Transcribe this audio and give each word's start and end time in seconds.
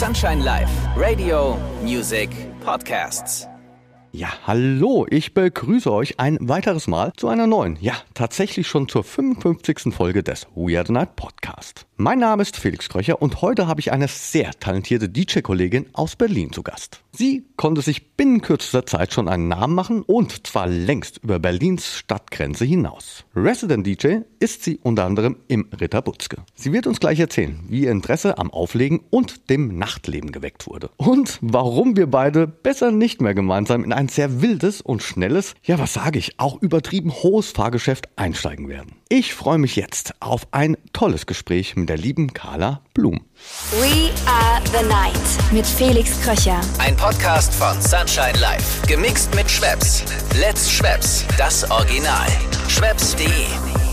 Sunshine 0.00 0.42
Live, 0.42 0.70
Radio, 0.96 1.58
Music, 1.82 2.30
Podcasts. 2.64 3.46
Ja, 4.12 4.28
hallo, 4.46 5.06
ich 5.10 5.34
begrüße 5.34 5.92
euch 5.92 6.18
ein 6.18 6.38
weiteres 6.40 6.86
Mal 6.88 7.12
zu 7.18 7.28
einer 7.28 7.46
neuen, 7.46 7.76
ja, 7.82 7.92
tatsächlich 8.14 8.66
schon 8.66 8.88
zur 8.88 9.04
55. 9.04 9.92
Folge 9.94 10.22
des 10.22 10.46
Weird 10.54 10.88
Night 10.88 11.16
Podcast. 11.16 11.86
Mein 12.00 12.20
Name 12.20 12.40
ist 12.40 12.56
Felix 12.56 12.88
Kröcher 12.88 13.20
und 13.20 13.42
heute 13.42 13.66
habe 13.66 13.80
ich 13.80 13.92
eine 13.92 14.08
sehr 14.08 14.52
talentierte 14.58 15.10
DJ-Kollegin 15.10 15.90
aus 15.92 16.16
Berlin 16.16 16.50
zu 16.50 16.62
Gast. 16.62 17.02
Sie 17.12 17.44
konnte 17.56 17.82
sich 17.82 18.16
binnen 18.16 18.40
kürzester 18.40 18.86
Zeit 18.86 19.12
schon 19.12 19.28
einen 19.28 19.48
Namen 19.48 19.74
machen 19.74 20.00
und 20.00 20.46
zwar 20.46 20.66
längst 20.66 21.18
über 21.22 21.38
Berlins 21.38 21.98
Stadtgrenze 21.98 22.64
hinaus. 22.64 23.26
Resident 23.36 23.86
DJ 23.86 24.20
ist 24.38 24.64
sie 24.64 24.78
unter 24.82 25.04
anderem 25.04 25.36
im 25.48 25.68
Ritter 25.78 26.00
Butzke. 26.00 26.38
Sie 26.54 26.72
wird 26.72 26.86
uns 26.86 27.00
gleich 27.00 27.20
erzählen, 27.20 27.60
wie 27.68 27.82
ihr 27.82 27.90
Interesse 27.90 28.38
am 28.38 28.50
Auflegen 28.50 29.00
und 29.10 29.50
dem 29.50 29.76
Nachtleben 29.76 30.32
geweckt 30.32 30.66
wurde. 30.66 30.88
Und 30.96 31.38
warum 31.42 31.98
wir 31.98 32.06
beide 32.06 32.46
besser 32.46 32.92
nicht 32.92 33.20
mehr 33.20 33.34
gemeinsam 33.34 33.84
in 33.84 33.92
ein 33.92 34.08
sehr 34.08 34.40
wildes 34.40 34.80
und 34.80 35.02
schnelles, 35.02 35.54
ja 35.64 35.78
was 35.78 35.92
sage 35.92 36.18
ich, 36.18 36.40
auch 36.40 36.62
übertrieben 36.62 37.12
hohes 37.12 37.50
Fahrgeschäft 37.50 38.08
einsteigen 38.16 38.70
werden. 38.70 38.94
Ich 39.10 39.34
freue 39.34 39.58
mich 39.58 39.76
jetzt 39.76 40.14
auf 40.20 40.46
ein 40.52 40.78
tolles 40.92 41.26
Gespräch 41.26 41.76
mit 41.76 41.89
der 41.90 41.98
lieben 41.98 42.32
Carla 42.32 42.82
Blum. 42.94 43.18
We 43.72 44.12
are 44.24 44.62
the 44.66 44.86
night 44.86 45.52
mit 45.52 45.66
Felix 45.66 46.20
Kröcher. 46.22 46.60
Ein 46.78 46.94
Podcast 46.94 47.52
von 47.52 47.82
Sunshine 47.82 48.38
Live. 48.38 48.82
Gemixt 48.86 49.34
mit 49.34 49.50
Schwepps. 49.50 50.04
Let's 50.38 50.70
Schwepps. 50.70 51.24
Das 51.36 51.68
Original. 51.68 52.28
Schwepps.de. 52.68 53.89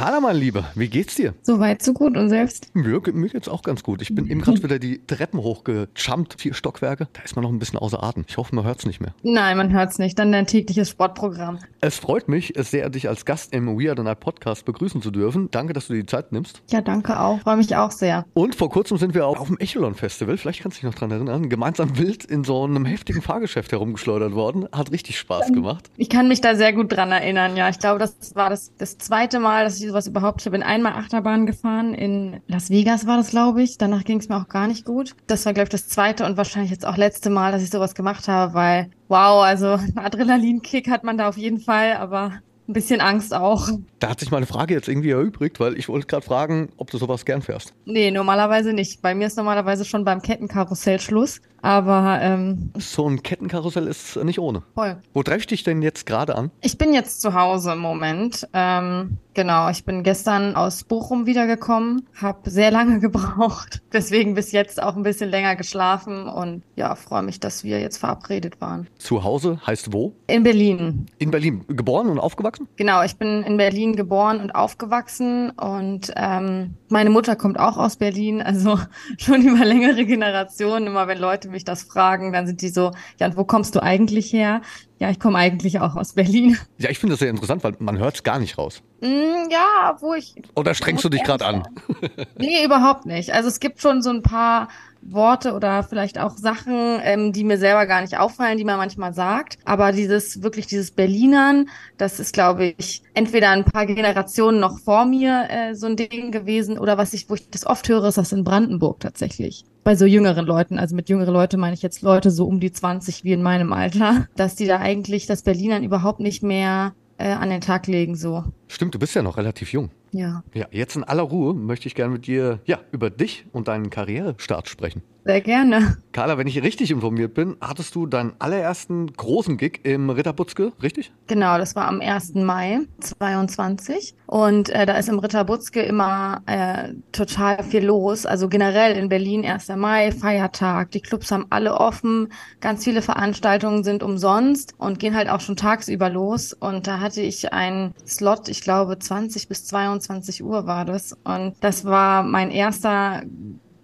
Carla, 0.00 0.18
mein 0.18 0.36
Lieber, 0.36 0.64
wie 0.76 0.88
geht's 0.88 1.16
dir? 1.16 1.34
Soweit, 1.42 1.82
so 1.82 1.92
gut 1.92 2.16
und 2.16 2.30
selbst? 2.30 2.74
Mir, 2.74 3.02
mir 3.12 3.28
geht's 3.28 3.50
auch 3.50 3.60
ganz 3.60 3.82
gut. 3.82 4.00
Ich 4.00 4.14
bin 4.14 4.26
eben 4.30 4.40
gerade 4.40 4.62
wieder 4.62 4.78
die 4.78 5.04
Treppen 5.06 5.40
hochgejumpt, 5.40 6.40
vier 6.40 6.54
Stockwerke. 6.54 7.08
Da 7.12 7.20
ist 7.20 7.36
man 7.36 7.42
noch 7.42 7.50
ein 7.50 7.58
bisschen 7.58 7.78
außer 7.78 8.02
Atem. 8.02 8.24
Ich 8.26 8.38
hoffe, 8.38 8.54
man 8.54 8.64
hört's 8.64 8.86
nicht 8.86 9.02
mehr. 9.02 9.12
Nein, 9.22 9.58
man 9.58 9.74
hört's 9.74 9.98
nicht. 9.98 10.18
Dann 10.18 10.32
dein 10.32 10.46
tägliches 10.46 10.88
Sportprogramm. 10.88 11.58
Es 11.82 11.98
freut 11.98 12.28
mich 12.28 12.54
sehr, 12.56 12.88
dich 12.88 13.10
als 13.10 13.26
Gast 13.26 13.52
im 13.52 13.78
Weird 13.78 13.98
Night 13.98 14.20
Podcast 14.20 14.64
begrüßen 14.64 15.02
zu 15.02 15.10
dürfen. 15.10 15.50
Danke, 15.50 15.74
dass 15.74 15.88
du 15.88 15.92
dir 15.92 16.00
die 16.00 16.06
Zeit 16.06 16.32
nimmst. 16.32 16.62
Ja, 16.70 16.80
danke 16.80 17.20
auch. 17.20 17.40
Freue 17.40 17.58
mich 17.58 17.76
auch 17.76 17.90
sehr. 17.90 18.24
Und 18.32 18.54
vor 18.54 18.70
kurzem 18.70 18.96
sind 18.96 19.12
wir 19.12 19.26
auch 19.26 19.38
auf 19.38 19.48
dem 19.48 19.58
Echelon 19.58 19.94
Festival, 19.94 20.38
vielleicht 20.38 20.62
kannst 20.62 20.78
du 20.78 20.80
dich 20.80 20.90
noch 20.90 20.98
dran 20.98 21.10
erinnern, 21.10 21.50
gemeinsam 21.50 21.98
wild 21.98 22.24
in 22.24 22.42
so 22.42 22.64
einem 22.64 22.86
heftigen 22.86 23.20
Fahrgeschäft 23.20 23.70
herumgeschleudert 23.70 24.32
worden. 24.32 24.66
Hat 24.72 24.92
richtig 24.92 25.18
Spaß 25.18 25.52
gemacht. 25.52 25.90
Ich 25.98 26.08
kann 26.08 26.26
mich 26.26 26.40
da 26.40 26.54
sehr 26.54 26.72
gut 26.72 26.90
dran 26.90 27.12
erinnern, 27.12 27.54
ja. 27.58 27.68
Ich 27.68 27.78
glaube, 27.78 27.98
das 27.98 28.34
war 28.34 28.48
das, 28.48 28.72
das 28.78 28.96
zweite 28.96 29.40
Mal, 29.40 29.64
dass 29.64 29.78
ich 29.78 29.89
sowas 29.90 30.06
überhaupt, 30.06 30.44
ich 30.44 30.50
bin 30.52 30.62
einmal 30.62 30.92
Achterbahn 30.92 31.46
gefahren. 31.46 31.94
In 31.94 32.40
Las 32.46 32.70
Vegas 32.70 33.06
war 33.06 33.16
das, 33.16 33.30
glaube 33.30 33.62
ich. 33.62 33.76
Danach 33.78 34.04
ging 34.04 34.18
es 34.18 34.28
mir 34.28 34.36
auch 34.36 34.48
gar 34.48 34.66
nicht 34.66 34.84
gut. 34.84 35.14
Das 35.26 35.44
war, 35.46 35.52
glaube 35.52 35.64
ich, 35.66 35.70
das 35.70 35.88
zweite 35.88 36.24
und 36.24 36.36
wahrscheinlich 36.36 36.70
jetzt 36.70 36.86
auch 36.86 36.96
letzte 36.96 37.30
Mal, 37.30 37.52
dass 37.52 37.62
ich 37.62 37.70
sowas 37.70 37.94
gemacht 37.94 38.28
habe, 38.28 38.54
weil, 38.54 38.90
wow, 39.08 39.42
also 39.42 39.72
ein 39.72 39.98
Adrenalinkick 39.98 40.90
hat 40.90 41.04
man 41.04 41.18
da 41.18 41.28
auf 41.28 41.36
jeden 41.36 41.60
Fall, 41.60 41.94
aber 41.94 42.32
ein 42.68 42.72
bisschen 42.72 43.00
Angst 43.00 43.34
auch. 43.34 43.68
Da 43.98 44.10
hat 44.10 44.20
sich 44.20 44.30
meine 44.30 44.46
Frage 44.46 44.74
jetzt 44.74 44.86
irgendwie 44.88 45.10
erübrigt, 45.10 45.58
weil 45.58 45.76
ich 45.76 45.88
wollte 45.88 46.06
gerade 46.06 46.24
fragen, 46.24 46.68
ob 46.76 46.88
du 46.90 46.98
sowas 46.98 47.24
gern 47.24 47.42
fährst. 47.42 47.74
Nee, 47.84 48.12
normalerweise 48.12 48.72
nicht. 48.72 49.02
Bei 49.02 49.12
mir 49.12 49.26
ist 49.26 49.36
normalerweise 49.36 49.84
schon 49.84 50.04
beim 50.04 50.22
Kettenkarussell 50.22 51.00
Schluss. 51.00 51.40
Aber 51.62 52.20
ähm, 52.22 52.70
So 52.78 53.08
ein 53.08 53.24
Kettenkarussell 53.24 53.88
ist 53.88 54.16
nicht 54.22 54.38
ohne. 54.38 54.62
voll. 54.74 54.98
Wo 55.12 55.22
treffe 55.24 55.40
ich 55.40 55.46
dich 55.48 55.64
denn 55.64 55.82
jetzt 55.82 56.06
gerade 56.06 56.36
an? 56.36 56.52
Ich 56.60 56.78
bin 56.78 56.94
jetzt 56.94 57.20
zu 57.20 57.34
Hause 57.34 57.72
im 57.72 57.80
Moment. 57.80 58.46
Ähm, 58.52 59.18
genau, 59.34 59.70
ich 59.70 59.84
bin 59.84 60.02
gestern 60.02 60.56
aus 60.56 60.84
Bochum 60.84 61.26
wiedergekommen, 61.26 62.06
habe 62.20 62.50
sehr 62.50 62.70
lange 62.70 62.98
gebraucht, 63.00 63.82
deswegen 63.92 64.34
bis 64.34 64.52
jetzt 64.52 64.82
auch 64.82 64.96
ein 64.96 65.02
bisschen 65.02 65.30
länger 65.30 65.56
geschlafen 65.56 66.28
und 66.28 66.62
ja, 66.76 66.94
freue 66.94 67.22
mich, 67.22 67.40
dass 67.40 67.64
wir 67.64 67.80
jetzt 67.80 67.98
verabredet 67.98 68.60
waren. 68.60 68.88
Zu 68.98 69.24
Hause 69.24 69.60
heißt 69.66 69.92
wo? 69.92 70.14
In 70.26 70.42
Berlin. 70.42 71.06
In 71.18 71.30
Berlin. 71.30 71.64
Geboren 71.68 72.08
und 72.08 72.18
aufgewachsen? 72.18 72.68
Genau, 72.76 73.02
ich 73.02 73.16
bin 73.16 73.42
in 73.42 73.56
Berlin 73.56 73.96
geboren 73.96 74.40
und 74.40 74.50
aufgewachsen 74.52 75.50
und 75.50 76.12
ähm, 76.16 76.74
meine 76.88 77.10
Mutter 77.10 77.36
kommt 77.36 77.58
auch 77.58 77.76
aus 77.76 77.96
Berlin, 77.96 78.42
also 78.42 78.78
schon 79.18 79.42
über 79.42 79.64
längere 79.64 80.04
Generationen. 80.04 80.88
Immer 80.88 81.08
wenn 81.08 81.18
Leute 81.18 81.48
mich 81.48 81.64
das 81.64 81.82
fragen, 81.82 82.32
dann 82.32 82.46
sind 82.46 82.62
die 82.62 82.68
so, 82.68 82.92
ja, 83.18 83.26
und 83.26 83.36
wo 83.36 83.44
kommst 83.44 83.74
du 83.74 83.82
eigentlich 83.82 84.32
her? 84.32 84.62
Ja, 85.00 85.08
ich 85.08 85.18
komme 85.18 85.38
eigentlich 85.38 85.80
auch 85.80 85.96
aus 85.96 86.12
Berlin. 86.12 86.58
Ja, 86.76 86.90
ich 86.90 86.98
finde 86.98 87.14
das 87.14 87.20
sehr 87.20 87.30
interessant, 87.30 87.64
weil 87.64 87.74
man 87.78 87.98
hört 87.98 88.16
es 88.16 88.22
gar 88.22 88.38
nicht 88.38 88.58
raus. 88.58 88.82
Mm, 89.00 89.50
ja, 89.50 89.96
wo 90.00 90.12
ich 90.12 90.34
Oder 90.54 90.74
strengst 90.74 91.02
du 91.02 91.08
dich 91.08 91.24
gerade 91.24 91.46
an? 91.46 91.66
Nee, 92.38 92.64
überhaupt 92.64 93.06
nicht. 93.06 93.32
Also 93.32 93.48
es 93.48 93.60
gibt 93.60 93.80
schon 93.80 94.02
so 94.02 94.10
ein 94.10 94.22
paar 94.22 94.68
Worte 95.00 95.54
oder 95.54 95.82
vielleicht 95.82 96.18
auch 96.18 96.36
Sachen, 96.36 97.00
ähm, 97.02 97.32
die 97.32 97.44
mir 97.44 97.56
selber 97.56 97.86
gar 97.86 98.02
nicht 98.02 98.18
auffallen, 98.18 98.58
die 98.58 98.64
man 98.64 98.76
manchmal 98.76 99.14
sagt. 99.14 99.56
Aber 99.64 99.92
dieses, 99.92 100.42
wirklich 100.42 100.66
dieses 100.66 100.90
Berlinern, 100.90 101.70
das 101.96 102.20
ist, 102.20 102.34
glaube 102.34 102.74
ich, 102.76 103.02
entweder 103.14 103.50
ein 103.50 103.64
paar 103.64 103.86
Generationen 103.86 104.60
noch 104.60 104.78
vor 104.80 105.06
mir 105.06 105.46
äh, 105.48 105.74
so 105.74 105.86
ein 105.86 105.96
Ding 105.96 106.30
gewesen 106.30 106.78
oder 106.78 106.98
was 106.98 107.14
ich, 107.14 107.30
wo 107.30 107.34
ich 107.34 107.48
das 107.48 107.64
oft 107.64 107.88
höre, 107.88 108.04
ist 108.04 108.18
das 108.18 108.32
in 108.32 108.44
Brandenburg 108.44 109.00
tatsächlich. 109.00 109.64
Bei 109.82 109.96
so 109.96 110.04
jüngeren 110.04 110.46
Leuten, 110.46 110.78
also 110.78 110.94
mit 110.94 111.08
jüngeren 111.08 111.32
Leute 111.32 111.56
meine 111.56 111.74
ich 111.74 111.82
jetzt 111.82 112.02
Leute 112.02 112.30
so 112.30 112.46
um 112.46 112.60
die 112.60 112.72
20 112.72 113.24
wie 113.24 113.32
in 113.32 113.42
meinem 113.42 113.72
Alter, 113.72 114.28
dass 114.36 114.54
die 114.54 114.66
da 114.66 114.78
eigentlich 114.78 115.26
das 115.26 115.42
Berlinern 115.42 115.82
überhaupt 115.82 116.20
nicht 116.20 116.42
mehr 116.42 116.94
äh, 117.16 117.32
an 117.32 117.50
den 117.50 117.60
Tag 117.60 117.86
legen, 117.86 118.14
so. 118.14 118.44
Stimmt, 118.68 118.94
du 118.94 118.98
bist 118.98 119.14
ja 119.14 119.22
noch 119.22 119.36
relativ 119.36 119.72
jung. 119.72 119.90
Ja, 120.12 120.42
Ja, 120.54 120.66
jetzt 120.70 120.96
in 120.96 121.04
aller 121.04 121.22
Ruhe 121.22 121.54
möchte 121.54 121.86
ich 121.86 121.94
gerne 121.94 122.12
mit 122.12 122.26
dir 122.26 122.60
ja, 122.64 122.80
über 122.92 123.10
dich 123.10 123.46
und 123.52 123.68
deinen 123.68 123.90
Karrierestart 123.90 124.68
sprechen. 124.68 125.02
Sehr 125.24 125.40
gerne. 125.40 125.96
Carla, 126.12 126.38
wenn 126.38 126.46
ich 126.46 126.60
richtig 126.62 126.90
informiert 126.90 127.34
bin, 127.34 127.56
hattest 127.60 127.94
du 127.94 128.06
deinen 128.06 128.32
allerersten 128.38 129.12
großen 129.12 129.56
Gig 129.56 129.80
im 129.84 130.10
Ritterbutzke, 130.10 130.72
richtig? 130.82 131.12
Genau, 131.28 131.56
das 131.58 131.76
war 131.76 131.86
am 131.86 132.00
1. 132.00 132.34
Mai 132.34 132.80
22 133.00 134.14
und 134.26 134.70
äh, 134.70 134.86
da 134.86 134.94
ist 134.94 135.08
im 135.08 135.18
Ritter 135.20 135.44
Butzke 135.44 135.82
immer 135.82 136.42
äh, 136.46 136.94
total 137.12 137.62
viel 137.62 137.84
los. 137.84 138.26
Also 138.26 138.48
generell 138.48 138.96
in 138.96 139.08
Berlin 139.08 139.44
1. 139.44 139.68
Mai, 139.76 140.10
Feiertag, 140.10 140.90
die 140.90 141.00
Clubs 141.00 141.30
haben 141.30 141.46
alle 141.50 141.74
offen, 141.74 142.32
ganz 142.60 142.84
viele 142.84 143.02
Veranstaltungen 143.02 143.84
sind 143.84 144.02
umsonst 144.02 144.74
und 144.78 144.98
gehen 144.98 145.14
halt 145.14 145.28
auch 145.28 145.40
schon 145.40 145.56
tagsüber 145.56 146.10
los 146.10 146.52
und 146.52 146.86
da 146.86 146.98
hatte 146.98 147.20
ich 147.20 147.52
einen 147.52 147.94
Slot, 148.06 148.48
ich 148.48 148.62
glaube 148.62 148.98
20 148.98 149.48
bis 149.48 149.66
22 149.66 150.42
Uhr 150.42 150.66
war 150.66 150.84
das 150.84 151.16
und 151.24 151.54
das 151.60 151.84
war 151.84 152.22
mein 152.22 152.50
erster 152.50 153.22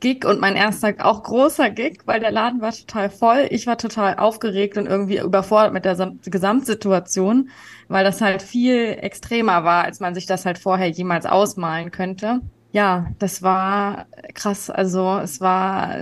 Gig 0.00 0.24
und 0.26 0.40
mein 0.40 0.56
erster 0.56 0.94
auch 1.04 1.22
großer 1.22 1.70
Gig, 1.70 2.00
weil 2.06 2.20
der 2.20 2.30
Laden 2.30 2.60
war 2.60 2.72
total 2.72 3.10
voll. 3.10 3.46
Ich 3.50 3.66
war 3.66 3.78
total 3.78 4.16
aufgeregt 4.18 4.76
und 4.76 4.86
irgendwie 4.86 5.18
überfordert 5.18 5.72
mit 5.72 5.84
der 5.84 5.96
Sam- 5.96 6.20
Gesamtsituation, 6.24 7.50
weil 7.88 8.04
das 8.04 8.20
halt 8.20 8.42
viel 8.42 8.96
extremer 9.00 9.64
war, 9.64 9.84
als 9.84 10.00
man 10.00 10.14
sich 10.14 10.26
das 10.26 10.44
halt 10.46 10.58
vorher 10.58 10.88
jemals 10.90 11.26
ausmalen 11.26 11.90
könnte. 11.90 12.40
Ja, 12.72 13.06
das 13.18 13.42
war 13.42 14.06
krass. 14.34 14.68
Also 14.70 15.18
es 15.18 15.40
war 15.40 15.96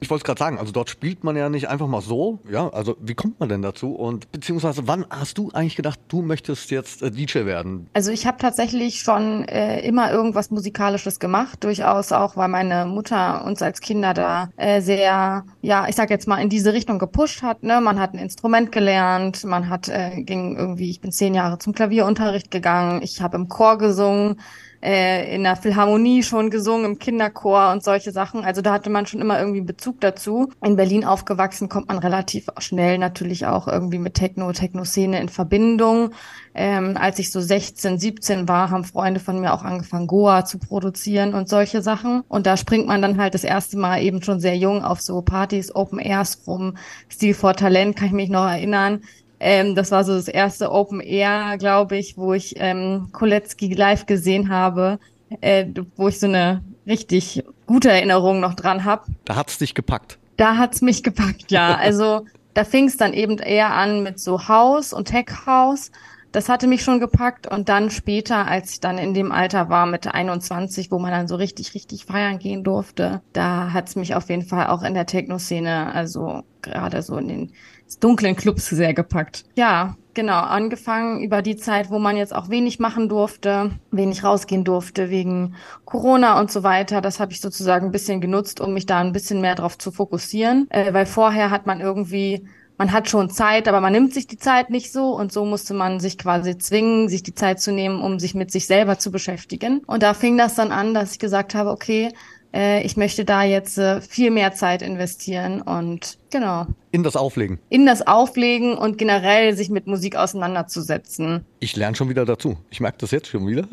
Ich 0.00 0.10
wollte 0.10 0.22
es 0.22 0.24
gerade 0.24 0.38
sagen, 0.38 0.58
also 0.58 0.72
dort 0.72 0.90
spielt 0.90 1.24
man 1.24 1.36
ja 1.36 1.48
nicht 1.48 1.68
einfach 1.68 1.86
mal 1.86 2.02
so. 2.02 2.40
Ja, 2.50 2.68
also 2.68 2.96
wie 3.00 3.14
kommt 3.14 3.40
man 3.40 3.48
denn 3.48 3.62
dazu? 3.62 3.94
Und 3.94 4.30
beziehungsweise 4.32 4.86
wann 4.86 5.06
hast 5.08 5.38
du 5.38 5.50
eigentlich 5.52 5.76
gedacht, 5.76 5.98
du 6.08 6.22
möchtest 6.22 6.70
jetzt 6.70 7.02
äh, 7.02 7.10
DJ 7.10 7.46
werden? 7.46 7.88
Also 7.94 8.10
ich 8.10 8.26
habe 8.26 8.36
tatsächlich 8.38 9.00
schon 9.00 9.44
äh, 9.44 9.80
immer 9.80 10.12
irgendwas 10.12 10.50
Musikalisches 10.50 11.20
gemacht, 11.20 11.64
durchaus 11.64 12.12
auch, 12.12 12.36
weil 12.36 12.48
meine 12.48 12.86
Mutter 12.86 13.44
uns 13.44 13.62
als 13.62 13.80
Kinder 13.80 14.14
da 14.14 14.50
äh, 14.56 14.80
sehr, 14.80 15.44
ja, 15.62 15.88
ich 15.88 15.96
sag 15.96 16.10
jetzt 16.10 16.28
mal, 16.28 16.42
in 16.42 16.48
diese 16.48 16.72
Richtung 16.72 16.98
gepusht 16.98 17.42
hat. 17.42 17.62
Ne? 17.62 17.80
Man 17.80 17.98
hat 17.98 18.14
ein 18.14 18.18
Instrument 18.18 18.72
gelernt, 18.72 19.44
man 19.44 19.68
hat, 19.68 19.88
äh, 19.88 20.22
ging 20.22 20.56
irgendwie, 20.56 20.90
ich 20.90 21.00
bin 21.00 21.12
zehn 21.12 21.34
Jahre 21.34 21.58
zum 21.58 21.72
Klavierunterricht 21.72 22.50
gegangen, 22.50 23.00
ich 23.02 23.22
habe 23.22 23.36
im 23.36 23.48
Chor 23.48 23.78
gesungen, 23.78 24.36
äh, 24.84 25.34
in 25.34 25.44
der 25.44 25.56
Philharmonie 25.56 26.22
schon 26.22 26.50
gesungen, 26.50 26.84
im 26.84 26.98
Kinderchor 26.98 27.72
und 27.72 27.82
solche 27.82 28.12
Sachen. 28.12 28.44
Also 28.44 28.60
da 28.60 28.74
hatte 28.74 28.90
man 28.90 29.06
schon 29.06 29.20
immer 29.20 29.38
irgendwie 29.38 29.62
Bezug 29.62 30.00
dazu. 30.00 30.50
In 30.62 30.76
Berlin 30.76 31.04
aufgewachsen 31.04 31.70
kommt 31.70 31.88
man 31.88 31.98
relativ 31.98 32.48
schnell 32.58 32.98
natürlich 32.98 33.46
auch 33.46 33.66
irgendwie 33.66 33.98
mit 33.98 34.14
Techno, 34.14 34.52
Techno-Szene 34.52 35.20
in 35.20 35.30
Verbindung. 35.30 36.10
Ähm, 36.54 36.98
als 37.00 37.18
ich 37.18 37.32
so 37.32 37.40
16, 37.40 37.98
17 37.98 38.46
war, 38.46 38.70
haben 38.70 38.84
Freunde 38.84 39.20
von 39.20 39.40
mir 39.40 39.54
auch 39.54 39.62
angefangen, 39.62 40.06
Goa 40.06 40.44
zu 40.44 40.58
produzieren 40.58 41.32
und 41.32 41.48
solche 41.48 41.80
Sachen. 41.80 42.22
Und 42.28 42.46
da 42.46 42.58
springt 42.58 42.86
man 42.86 43.00
dann 43.00 43.18
halt 43.18 43.32
das 43.32 43.44
erste 43.44 43.78
Mal 43.78 44.02
eben 44.02 44.22
schon 44.22 44.38
sehr 44.38 44.56
jung 44.56 44.84
auf 44.84 45.00
so 45.00 45.22
Partys, 45.22 45.74
Open 45.74 45.98
Airs 45.98 46.42
rum. 46.46 46.76
Stil 47.10 47.32
for 47.32 47.54
Talent 47.54 47.96
kann 47.96 48.08
ich 48.08 48.12
mich 48.12 48.28
noch 48.28 48.46
erinnern. 48.46 49.00
Ähm, 49.46 49.74
das 49.74 49.90
war 49.90 50.04
so 50.04 50.14
das 50.14 50.26
erste 50.26 50.72
Open 50.72 51.00
Air, 51.00 51.58
glaube 51.58 51.98
ich, 51.98 52.16
wo 52.16 52.32
ich 52.32 52.54
ähm, 52.56 53.10
Koletzki 53.12 53.74
live 53.74 54.06
gesehen 54.06 54.48
habe, 54.48 54.98
äh, 55.42 55.66
wo 55.96 56.08
ich 56.08 56.18
so 56.18 56.26
eine 56.26 56.64
richtig 56.86 57.44
gute 57.66 57.90
Erinnerung 57.90 58.40
noch 58.40 58.54
dran 58.54 58.86
habe. 58.86 59.04
Da 59.26 59.36
hat's 59.36 59.58
dich 59.58 59.74
gepackt. 59.74 60.18
Da 60.38 60.56
hat's 60.56 60.80
mich 60.80 61.02
gepackt, 61.02 61.50
ja. 61.50 61.74
Also 61.78 62.24
da 62.54 62.64
fing 62.64 62.86
es 62.86 62.96
dann 62.96 63.12
eben 63.12 63.36
eher 63.36 63.74
an 63.74 64.02
mit 64.02 64.18
so 64.18 64.48
House 64.48 64.94
und 64.94 65.08
Tech 65.08 65.26
House. 65.44 65.90
das 66.32 66.48
hatte 66.48 66.66
mich 66.66 66.82
schon 66.82 66.98
gepackt. 66.98 67.46
Und 67.46 67.68
dann 67.68 67.90
später, 67.90 68.46
als 68.46 68.72
ich 68.72 68.80
dann 68.80 68.96
in 68.96 69.12
dem 69.12 69.30
Alter 69.30 69.68
war 69.68 69.84
mit 69.84 70.06
21, 70.06 70.90
wo 70.90 70.98
man 70.98 71.10
dann 71.10 71.28
so 71.28 71.36
richtig, 71.36 71.74
richtig 71.74 72.06
feiern 72.06 72.38
gehen 72.38 72.64
durfte, 72.64 73.20
da 73.34 73.74
hat's 73.74 73.94
mich 73.94 74.14
auf 74.14 74.30
jeden 74.30 74.46
Fall 74.46 74.68
auch 74.68 74.82
in 74.82 74.94
der 74.94 75.04
Techno-Szene, 75.04 75.92
also 75.92 76.44
gerade 76.62 77.02
so 77.02 77.18
in 77.18 77.28
den 77.28 77.52
dunklen 78.00 78.36
Clubs 78.36 78.68
sehr 78.68 78.94
gepackt. 78.94 79.44
Ja, 79.56 79.96
genau, 80.14 80.40
angefangen 80.40 81.22
über 81.22 81.42
die 81.42 81.56
Zeit, 81.56 81.90
wo 81.90 81.98
man 81.98 82.16
jetzt 82.16 82.34
auch 82.34 82.48
wenig 82.48 82.78
machen 82.78 83.08
durfte, 83.08 83.70
wenig 83.90 84.24
rausgehen 84.24 84.64
durfte 84.64 85.10
wegen 85.10 85.54
Corona 85.84 86.40
und 86.40 86.50
so 86.50 86.62
weiter. 86.62 87.00
Das 87.00 87.20
habe 87.20 87.32
ich 87.32 87.40
sozusagen 87.40 87.86
ein 87.86 87.92
bisschen 87.92 88.20
genutzt, 88.20 88.60
um 88.60 88.74
mich 88.74 88.86
da 88.86 89.00
ein 89.00 89.12
bisschen 89.12 89.40
mehr 89.40 89.54
drauf 89.54 89.78
zu 89.78 89.92
fokussieren, 89.92 90.66
äh, 90.70 90.92
weil 90.92 91.06
vorher 91.06 91.50
hat 91.50 91.66
man 91.66 91.80
irgendwie 91.80 92.46
man 92.76 92.92
hat 92.92 93.08
schon 93.08 93.30
Zeit, 93.30 93.68
aber 93.68 93.80
man 93.80 93.92
nimmt 93.92 94.12
sich 94.12 94.26
die 94.26 94.38
Zeit 94.38 94.70
nicht 94.70 94.92
so 94.92 95.14
und 95.14 95.32
so 95.32 95.44
musste 95.44 95.74
man 95.74 96.00
sich 96.00 96.18
quasi 96.18 96.58
zwingen, 96.58 97.08
sich 97.08 97.22
die 97.22 97.34
Zeit 97.34 97.60
zu 97.60 97.72
nehmen, 97.72 98.00
um 98.00 98.18
sich 98.18 98.34
mit 98.34 98.50
sich 98.50 98.66
selber 98.66 98.98
zu 98.98 99.10
beschäftigen. 99.10 99.82
Und 99.86 100.02
da 100.02 100.14
fing 100.14 100.36
das 100.36 100.54
dann 100.54 100.72
an, 100.72 100.92
dass 100.92 101.12
ich 101.12 101.18
gesagt 101.18 101.54
habe, 101.54 101.70
okay, 101.70 102.12
äh, 102.54 102.82
ich 102.82 102.96
möchte 102.96 103.24
da 103.24 103.42
jetzt 103.42 103.78
äh, 103.78 104.00
viel 104.00 104.30
mehr 104.30 104.54
Zeit 104.54 104.80
investieren 104.80 105.60
und 105.60 106.18
genau. 106.30 106.66
In 106.92 107.02
das 107.02 107.16
Auflegen. 107.16 107.58
In 107.68 107.84
das 107.84 108.06
Auflegen 108.06 108.78
und 108.78 108.96
generell 108.96 109.56
sich 109.56 109.70
mit 109.70 109.86
Musik 109.86 110.16
auseinanderzusetzen. 110.16 111.44
Ich 111.58 111.74
lerne 111.74 111.96
schon 111.96 112.08
wieder 112.08 112.24
dazu. 112.24 112.56
Ich 112.70 112.80
merke 112.80 112.98
das 112.98 113.10
jetzt 113.10 113.28
schon 113.28 113.46
wieder. 113.46 113.66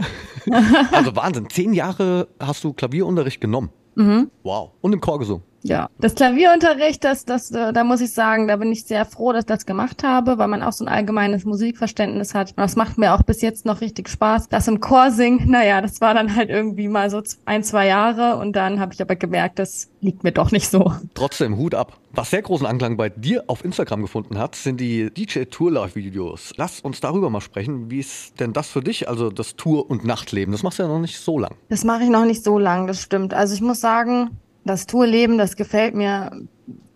also 0.92 1.16
Wahnsinn. 1.16 1.50
Zehn 1.50 1.74
Jahre 1.74 2.28
hast 2.40 2.64
du 2.64 2.74
Klavierunterricht 2.74 3.40
genommen. 3.40 3.70
Mhm. 3.96 4.32
Wow. 4.44 4.72
Und 4.82 4.94
im 4.94 5.02
Chor 5.02 5.20
gesungen. 5.20 5.44
Ja, 5.64 5.90
das 6.00 6.16
Klavierunterricht, 6.16 7.04
das, 7.04 7.26
das, 7.26 7.52
äh, 7.52 7.72
da 7.72 7.84
muss 7.84 8.02
ich 8.02 8.14
sagen, 8.14 8.48
da 8.48 8.56
bin 8.56 8.72
ich 8.72 8.86
sehr 8.86 9.06
froh, 9.06 9.32
dass 9.32 9.42
ich 9.42 9.46
das 9.48 9.66
gemacht 9.66 10.04
habe, 10.04 10.38
weil 10.38 10.48
man 10.48 10.64
auch 10.64 10.72
so 10.72 10.84
ein 10.84 10.88
allgemeines 10.88 11.46
Musikverständnis 11.46 12.34
hat. 12.34 12.50
Und 12.50 12.58
das 12.58 12.76
macht 12.76 12.98
mir 12.98 13.14
auch 13.14 13.22
bis 13.22 13.42
jetzt 13.42 13.66
noch 13.66 13.82
richtig 13.82 14.10
Spaß. 14.10 14.50
Das 14.50 14.68
im 14.68 14.80
Chor 14.80 15.12
singen, 15.12 15.46
naja, 15.50 15.82
das 15.82 16.02
war 16.02 16.14
dann 16.14 16.36
halt 16.36 16.50
irgendwie 16.50 16.88
mal 16.88 17.10
so 17.10 17.22
ein, 17.46 17.64
zwei 17.64 17.88
Jahre 17.88 18.38
und 18.38 18.56
dann 18.56 18.80
habe 18.80 18.94
ich 18.94 19.02
aber 19.02 19.16
gemerkt, 19.16 19.60
das 19.60 19.90
liegt 20.02 20.24
mir 20.24 20.32
doch 20.32 20.52
nicht 20.52 20.68
so. 20.70 20.94
Trotzdem, 21.14 21.58
Hut 21.58 21.76
ab. 21.76 21.98
Was 22.14 22.32
sehr 22.32 22.42
großen 22.42 22.66
Anklang 22.66 22.98
bei 22.98 23.10
dir 23.10 23.46
auf 23.48 23.64
Instagram 23.64 24.02
gefunden 24.02 24.38
hat, 24.38 24.56
sind 24.56 24.82
die 24.82 25.12
DJ 25.14 25.44
Tour 25.44 25.72
Live 25.72 25.96
Videos. 25.96 26.52
Lass 26.58 26.82
uns 26.82 27.00
darüber 27.00 27.30
mal 27.30 27.40
sprechen. 27.40 27.90
Wie 27.90 28.00
ist 28.00 28.40
denn 28.40 28.52
das 28.52 28.68
für 28.68 28.82
dich, 28.82 29.08
also 29.08 29.30
das 29.30 29.56
Tour- 29.56 29.90
und 29.90 30.04
Nachtleben? 30.04 30.52
Das 30.52 30.64
machst 30.64 30.80
du 30.80 30.84
ja 30.84 30.90
noch 30.90 31.00
nicht 31.00 31.20
so 31.20 31.40
lang. 31.40 31.56
Das 31.70 31.86
mache 31.86 32.04
ich 32.04 32.10
noch 32.10 32.26
nicht 32.26 32.44
so 32.44 32.58
lang, 32.58 32.88
das 32.88 33.02
stimmt. 33.02 33.34
Also 33.34 33.54
ich 33.54 33.62
muss 33.62 33.80
sagen, 33.80 34.32
das 34.64 34.88
Tourleben, 34.88 35.38
das 35.38 35.56
gefällt 35.56 35.96
mir 35.96 36.32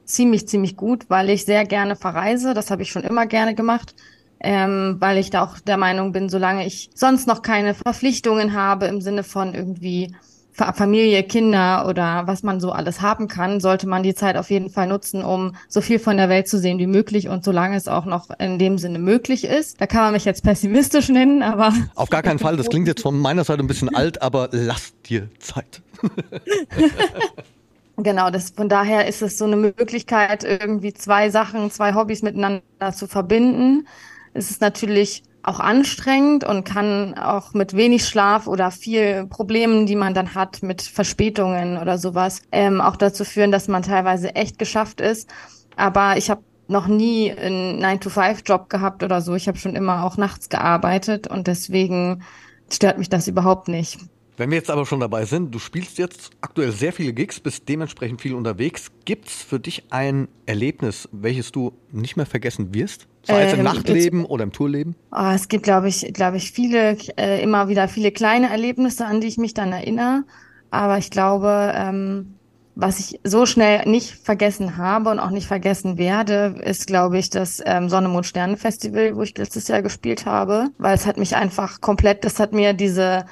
ziemlich, 0.05 0.47
ziemlich 0.47 0.75
gut, 0.75 1.05
weil 1.09 1.29
ich 1.29 1.45
sehr 1.45 1.65
gerne 1.65 1.95
verreise. 1.95 2.53
Das 2.53 2.71
habe 2.71 2.83
ich 2.83 2.91
schon 2.91 3.03
immer 3.03 3.25
gerne 3.25 3.55
gemacht. 3.55 3.95
Ähm, 4.41 4.97
weil 4.99 5.17
ich 5.17 5.29
da 5.29 5.43
auch 5.43 5.59
der 5.59 5.77
Meinung 5.77 6.11
bin, 6.11 6.29
solange 6.29 6.67
ich 6.67 6.89
sonst 6.93 7.25
noch 7.25 7.41
keine 7.41 7.73
Verpflichtungen 7.73 8.53
habe 8.53 8.85
im 8.85 9.01
Sinne 9.01 9.23
von 9.23 9.55
irgendwie 9.55 10.13
Familie, 10.55 11.23
Kinder 11.23 11.85
oder 11.87 12.23
was 12.27 12.41
man 12.41 12.61
so 12.61 12.71
alles 12.71 13.01
haben 13.01 13.27
kann, 13.27 13.59
sollte 13.59 13.87
man 13.87 14.03
die 14.03 14.15
Zeit 14.15 14.37
auf 14.37 14.49
jeden 14.49 14.69
Fall 14.69 14.87
nutzen, 14.87 15.21
um 15.21 15.55
so 15.67 15.81
viel 15.81 15.99
von 15.99 16.15
der 16.15 16.29
Welt 16.29 16.47
zu 16.47 16.59
sehen 16.59 16.79
wie 16.79 16.87
möglich 16.87 17.27
und 17.27 17.43
solange 17.43 17.75
es 17.75 17.87
auch 17.89 18.05
noch 18.05 18.29
in 18.39 18.57
dem 18.57 18.77
Sinne 18.77 18.99
möglich 18.99 19.43
ist. 19.43 19.81
Da 19.81 19.87
kann 19.87 20.03
man 20.03 20.13
mich 20.13 20.23
jetzt 20.23 20.43
pessimistisch 20.43 21.09
nennen, 21.09 21.43
aber. 21.43 21.73
Auf 21.95 22.09
gar 22.09 22.23
keinen 22.23 22.39
Fall. 22.39 22.55
Das 22.55 22.69
klingt 22.69 22.87
jetzt 22.87 23.01
von 23.01 23.19
meiner 23.19 23.43
Seite 23.43 23.63
ein 23.63 23.67
bisschen 23.67 23.89
alt, 23.95 24.21
aber 24.21 24.49
lass 24.51 24.93
dir 25.03 25.29
Zeit. 25.39 25.81
Genau, 27.97 28.29
das, 28.29 28.49
von 28.49 28.67
daher 28.67 29.07
ist 29.07 29.21
es 29.21 29.37
so 29.37 29.45
eine 29.45 29.55
Möglichkeit, 29.55 30.43
irgendwie 30.43 30.93
zwei 30.93 31.29
Sachen, 31.29 31.71
zwei 31.71 31.93
Hobbys 31.93 32.23
miteinander 32.23 32.61
zu 32.93 33.07
verbinden. 33.07 33.87
Es 34.33 34.51
ist 34.51 34.59
natürlich 34.59 35.23
auch 35.43 35.59
anstrengend 35.59 36.43
und 36.43 36.65
kann 36.65 37.13
auch 37.13 37.53
mit 37.53 37.75
wenig 37.75 38.05
Schlaf 38.05 38.47
oder 38.47 38.71
viel 38.71 39.27
Problemen, 39.27 39.85
die 39.85 39.95
man 39.95 40.13
dann 40.13 40.33
hat, 40.35 40.61
mit 40.63 40.81
Verspätungen 40.81 41.77
oder 41.77 41.97
sowas, 41.97 42.41
ähm, 42.51 42.81
auch 42.81 42.95
dazu 42.97 43.23
führen, 43.23 43.51
dass 43.51 43.67
man 43.67 43.83
teilweise 43.83 44.35
echt 44.35 44.57
geschafft 44.59 44.99
ist. 44.99 45.29
Aber 45.77 46.17
ich 46.17 46.29
habe 46.29 46.41
noch 46.67 46.87
nie 46.87 47.31
einen 47.31 47.81
9-to-5-Job 47.83 48.69
gehabt 48.69 49.03
oder 49.03 49.21
so. 49.21 49.35
Ich 49.35 49.47
habe 49.47 49.57
schon 49.57 49.75
immer 49.75 50.03
auch 50.03 50.17
nachts 50.17 50.49
gearbeitet 50.49 51.27
und 51.27 51.47
deswegen 51.47 52.23
stört 52.71 52.97
mich 52.97 53.09
das 53.09 53.27
überhaupt 53.27 53.67
nicht. 53.67 53.99
Wenn 54.37 54.49
wir 54.49 54.57
jetzt 54.57 54.69
aber 54.69 54.85
schon 54.85 54.99
dabei 54.99 55.23
sind, 55.23 55.55
du 55.55 55.59
spielst 55.59 55.97
jetzt 55.97 56.31
aktuell 56.41 56.71
sehr 56.71 56.91
viele 56.91 57.13
Gigs, 57.13 57.39
bist 57.39 57.69
dementsprechend 57.69 58.21
viel 58.21 58.33
unterwegs. 58.33 58.91
Gibt 59.05 59.29
es 59.29 59.41
für 59.41 59.59
dich 59.59 59.85
ein 59.91 60.27
Erlebnis, 60.45 61.07
welches 61.13 61.53
du 61.53 61.71
nicht 61.91 62.17
mehr 62.17 62.25
vergessen 62.25 62.73
wirst? 62.73 63.07
Sei 63.23 63.43
es 63.43 63.53
im 63.53 63.59
ähm, 63.59 63.65
Nachtleben 63.65 64.19
jetzt, 64.21 64.29
oder 64.29 64.43
im 64.43 64.51
Tourleben? 64.51 64.95
Oh, 65.11 65.31
es 65.33 65.47
gibt, 65.47 65.63
glaube 65.63 65.87
ich, 65.87 66.13
glaube 66.13 66.35
ich, 66.35 66.51
viele, 66.51 66.97
äh, 67.17 67.41
immer 67.41 67.69
wieder 67.69 67.87
viele 67.87 68.11
kleine 68.11 68.49
Erlebnisse, 68.49 69.05
an 69.05 69.21
die 69.21 69.27
ich 69.27 69.37
mich 69.37 69.53
dann 69.53 69.71
erinnere. 69.71 70.25
Aber 70.69 70.97
ich 70.97 71.11
glaube, 71.11 71.71
ähm, 71.73 72.35
was 72.75 72.99
ich 72.99 73.21
so 73.23 73.45
schnell 73.45 73.87
nicht 73.87 74.11
vergessen 74.11 74.75
habe 74.75 75.09
und 75.11 75.19
auch 75.19 75.29
nicht 75.29 75.47
vergessen 75.47 75.97
werde, 75.97 76.61
ist, 76.61 76.87
glaube 76.87 77.17
ich, 77.17 77.29
das 77.29 77.63
ähm, 77.65 77.87
Sonne, 77.87 78.09
Mond, 78.09 78.25
Sterne 78.25 78.57
Festival, 78.57 79.15
wo 79.15 79.21
ich 79.21 79.37
letztes 79.37 79.69
Jahr 79.69 79.81
gespielt 79.81 80.25
habe, 80.25 80.67
weil 80.77 80.93
es 80.93 81.05
hat 81.05 81.17
mich 81.17 81.37
einfach 81.37 81.79
komplett, 81.79 82.25
das 82.25 82.37
hat 82.39 82.51
mir 82.51 82.73
diese 82.73 83.25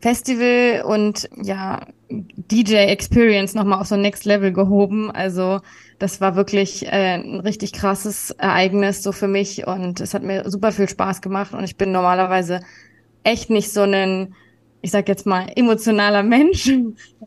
Festival 0.00 0.82
und 0.86 1.28
ja, 1.42 1.86
DJ 2.08 2.74
Experience 2.88 3.54
nochmal 3.54 3.80
auf 3.80 3.86
so 3.86 3.96
Next 3.96 4.24
Level 4.24 4.52
gehoben. 4.52 5.10
Also 5.10 5.60
das 5.98 6.20
war 6.20 6.36
wirklich 6.36 6.86
äh, 6.86 7.14
ein 7.18 7.40
richtig 7.40 7.72
krasses 7.72 8.30
Ereignis 8.32 9.02
so 9.02 9.12
für 9.12 9.28
mich 9.28 9.66
und 9.66 10.00
es 10.00 10.14
hat 10.14 10.22
mir 10.22 10.50
super 10.50 10.72
viel 10.72 10.88
Spaß 10.88 11.20
gemacht 11.20 11.52
und 11.54 11.64
ich 11.64 11.76
bin 11.76 11.92
normalerweise 11.92 12.60
echt 13.24 13.50
nicht 13.50 13.72
so 13.72 13.82
ein, 13.82 14.34
ich 14.82 14.90
sag 14.90 15.08
jetzt 15.08 15.26
mal, 15.26 15.46
emotionaler 15.54 16.22
Mensch. 16.24 16.68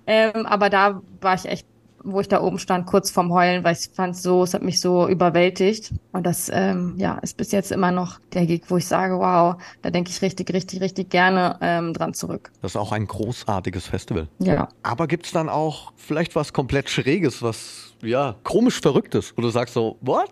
ähm, 0.08 0.46
aber 0.46 0.70
da 0.70 1.02
war 1.22 1.36
ich 1.36 1.46
echt 1.46 1.68
wo 2.04 2.20
ich 2.20 2.28
da 2.28 2.42
oben 2.42 2.60
stand, 2.60 2.86
kurz 2.86 3.12
vorm 3.12 3.34
Heulen, 3.34 3.64
weil 3.64 3.74
ich 3.74 3.90
fand 3.94 4.16
so, 4.16 4.44
es 4.44 4.54
hat 4.54 4.62
mich 4.62 4.80
so 4.80 5.08
überwältigt. 5.08 5.92
Und 6.12 6.26
das, 6.26 6.50
ähm, 6.54 6.96
ja, 6.98 7.18
ist 7.20 7.38
bis 7.38 7.52
jetzt 7.52 7.72
immer 7.72 7.92
noch 7.92 8.20
der 8.34 8.46
Gig, 8.46 8.64
wo 8.68 8.78
ich 8.78 8.88
sage, 8.88 9.18
wow, 9.18 9.56
da 9.82 9.90
denke 9.90 10.10
ich 10.12 10.22
richtig, 10.22 10.54
richtig, 10.54 10.82
richtig 10.82 11.10
gerne 11.10 11.58
ähm, 11.62 11.94
dran 11.94 12.14
zurück. 12.14 12.52
Das 12.62 12.72
ist 12.72 12.78
auch 12.78 12.92
ein 12.92 13.08
großartiges 13.08 13.88
Festival. 13.88 14.28
Ja. 14.40 14.70
Aber 14.84 15.08
gibt's 15.08 15.32
dann 15.32 15.50
auch 15.50 15.94
vielleicht 15.96 16.36
was 16.36 16.54
komplett 16.54 16.90
Schräges, 16.90 17.42
was, 17.42 17.94
ja, 18.02 18.36
komisch 18.44 18.82
Verrücktes, 18.82 19.34
wo 19.36 19.42
du 19.42 19.50
sagst 19.50 19.74
so, 19.74 19.98
what? 20.02 20.30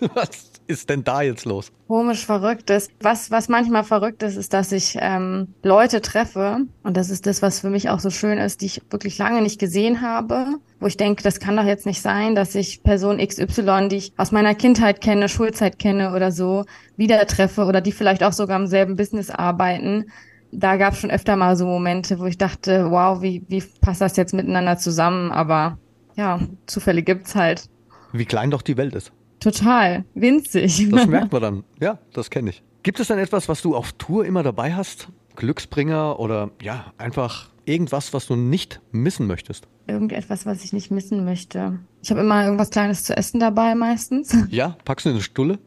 was? 0.14 0.49
Ist 0.70 0.88
denn 0.88 1.04
da 1.04 1.22
jetzt 1.22 1.44
los? 1.44 1.72
Komisch 1.88 2.24
Verrücktes. 2.24 2.88
Was, 3.00 3.30
was 3.30 3.48
manchmal 3.48 3.84
verrückt 3.84 4.22
ist, 4.22 4.36
ist, 4.36 4.52
dass 4.52 4.70
ich 4.70 4.96
ähm, 5.00 5.54
Leute 5.62 6.00
treffe, 6.00 6.60
und 6.84 6.96
das 6.96 7.10
ist 7.10 7.26
das, 7.26 7.42
was 7.42 7.60
für 7.60 7.68
mich 7.68 7.90
auch 7.90 7.98
so 7.98 8.10
schön 8.10 8.38
ist, 8.38 8.60
die 8.60 8.66
ich 8.66 8.82
wirklich 8.90 9.18
lange 9.18 9.42
nicht 9.42 9.58
gesehen 9.58 10.00
habe, 10.00 10.46
wo 10.78 10.86
ich 10.86 10.96
denke, 10.96 11.22
das 11.22 11.40
kann 11.40 11.56
doch 11.56 11.64
jetzt 11.64 11.86
nicht 11.86 12.00
sein, 12.00 12.34
dass 12.34 12.54
ich 12.54 12.82
Person 12.82 13.18
XY, 13.18 13.88
die 13.88 13.96
ich 13.96 14.12
aus 14.16 14.30
meiner 14.30 14.54
Kindheit 14.54 15.00
kenne, 15.00 15.28
Schulzeit 15.28 15.78
kenne 15.78 16.14
oder 16.14 16.30
so, 16.30 16.64
wieder 16.96 17.26
treffe 17.26 17.64
oder 17.64 17.80
die 17.80 17.92
vielleicht 17.92 18.22
auch 18.22 18.32
sogar 18.32 18.58
im 18.58 18.68
selben 18.68 18.96
Business 18.96 19.28
arbeiten. 19.28 20.06
Da 20.52 20.76
gab 20.76 20.94
es 20.94 21.00
schon 21.00 21.10
öfter 21.10 21.36
mal 21.36 21.56
so 21.56 21.66
Momente, 21.66 22.18
wo 22.20 22.26
ich 22.26 22.38
dachte, 22.38 22.90
wow, 22.90 23.20
wie, 23.20 23.44
wie 23.48 23.62
passt 23.80 24.00
das 24.00 24.16
jetzt 24.16 24.34
miteinander 24.34 24.78
zusammen? 24.78 25.32
Aber 25.32 25.78
ja, 26.16 26.40
Zufälle 26.66 27.02
gibt's 27.02 27.34
halt. 27.34 27.68
Wie 28.12 28.24
klein 28.24 28.50
doch 28.50 28.62
die 28.62 28.76
Welt 28.76 28.94
ist. 28.94 29.12
Total, 29.40 30.04
winzig. 30.14 30.88
Das 30.90 31.06
merkt 31.08 31.32
man 31.32 31.42
dann. 31.42 31.64
Ja, 31.80 31.98
das 32.12 32.30
kenne 32.30 32.50
ich. 32.50 32.62
Gibt 32.82 33.00
es 33.00 33.08
denn 33.08 33.18
etwas, 33.18 33.48
was 33.48 33.62
du 33.62 33.74
auf 33.74 33.92
Tour 33.92 34.24
immer 34.24 34.42
dabei 34.42 34.74
hast? 34.74 35.08
Glücksbringer 35.36 36.18
oder 36.18 36.50
ja, 36.62 36.92
einfach 36.98 37.50
irgendwas, 37.64 38.12
was 38.12 38.26
du 38.26 38.36
nicht 38.36 38.80
missen 38.92 39.26
möchtest? 39.26 39.66
Irgendetwas, 39.86 40.46
was 40.46 40.64
ich 40.64 40.72
nicht 40.72 40.90
missen 40.90 41.24
möchte. 41.24 41.78
Ich 42.02 42.10
habe 42.10 42.20
immer 42.20 42.44
irgendwas 42.44 42.70
Kleines 42.70 43.04
zu 43.04 43.16
essen 43.16 43.40
dabei 43.40 43.74
meistens. 43.74 44.36
Ja, 44.50 44.76
packst 44.84 45.06
du 45.06 45.10
eine 45.10 45.20
Stulle? 45.20 45.58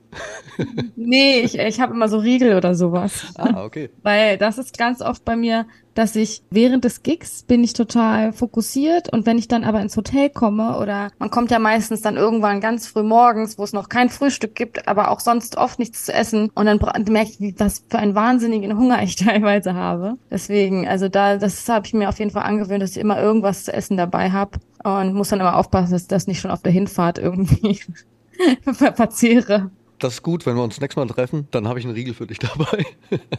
nee, 0.96 1.40
ich, 1.40 1.58
ich 1.58 1.80
habe 1.80 1.94
immer 1.94 2.08
so 2.08 2.18
Riegel 2.18 2.56
oder 2.56 2.76
sowas. 2.76 3.34
Ah, 3.36 3.64
okay. 3.64 3.90
Weil 4.04 4.38
das 4.38 4.58
ist 4.58 4.78
ganz 4.78 5.02
oft 5.02 5.24
bei 5.26 5.36
mir, 5.36 5.66
dass 5.94 6.16
ich 6.16 6.44
während 6.50 6.84
des 6.84 7.04
Gigs 7.04 7.44
bin 7.44 7.64
ich 7.64 7.74
total 7.74 8.34
fokussiert 8.34 9.12
und 9.12 9.26
wenn 9.26 9.38
ich 9.38 9.48
dann 9.48 9.64
aber 9.64 9.82
ins 9.82 9.96
Hotel 9.96 10.30
komme 10.30 10.78
oder 10.80 11.12
man 11.20 11.30
kommt 11.30 11.52
ja 11.52 11.60
meistens 11.60 12.02
dann 12.02 12.18
irgendwann 12.18 12.62
ganz 12.62 12.88
früh 12.88 13.04
morgens, 13.04 13.58
wo 13.58 13.64
es 13.64 13.74
noch 13.74 13.90
kein 13.90 14.10
Frühstück 14.10 14.56
gibt, 14.56 14.88
aber 14.88 15.12
auch 15.12 15.20
sonst 15.20 15.58
oft 15.58 15.80
nichts 15.80 16.06
zu 16.06 16.14
essen 16.14 16.50
und 16.56 16.66
dann 16.66 16.80
merke 17.10 17.32
ich, 17.32 17.40
wie, 17.40 17.56
was 17.58 17.84
für 17.90 18.00
einen 18.00 18.16
wahnsinnigen 18.16 18.78
Hunger 18.78 19.02
ich 19.04 19.16
teilweise 19.18 19.76
habe. 19.76 20.16
Deswegen, 20.32 20.88
also 20.88 21.10
da, 21.10 21.38
das 21.38 21.68
habe 21.70 21.86
ich 21.86 21.94
mir 21.94 22.10
auf 22.10 22.20
jeden 22.20 22.32
Fall 22.32 22.44
angewöhnt, 22.44 22.82
dass 22.82 22.92
ich 22.92 22.98
immer 22.98 23.22
irgendwas 23.22 23.66
zu 23.66 23.74
essen 23.74 23.98
dabei 23.98 24.32
habe 24.32 24.60
und 24.84 25.14
muss 25.14 25.30
dann 25.30 25.40
immer 25.40 25.56
aufpassen, 25.56 25.94
dass 25.94 26.08
das 26.08 26.28
nicht 26.28 26.40
schon 26.40 26.52
auf 26.52 26.62
der 26.62 26.72
Hinfahrt 26.72 27.18
irgendwie 27.18 27.80
verzehre. 28.62 29.72
Das 30.04 30.16
ist 30.16 30.24
gut, 30.24 30.46
wenn 30.46 30.56
wir 30.56 30.64
uns 30.64 30.80
nächstes 30.82 30.98
Mal 31.04 31.08
treffen, 31.14 31.48
dann 31.52 31.68
habe 31.68 31.80
ich 31.80 31.86
einen 31.86 31.94
Riegel 31.94 32.14
für 32.14 32.28
dich 32.28 32.40
dabei. 32.40 32.86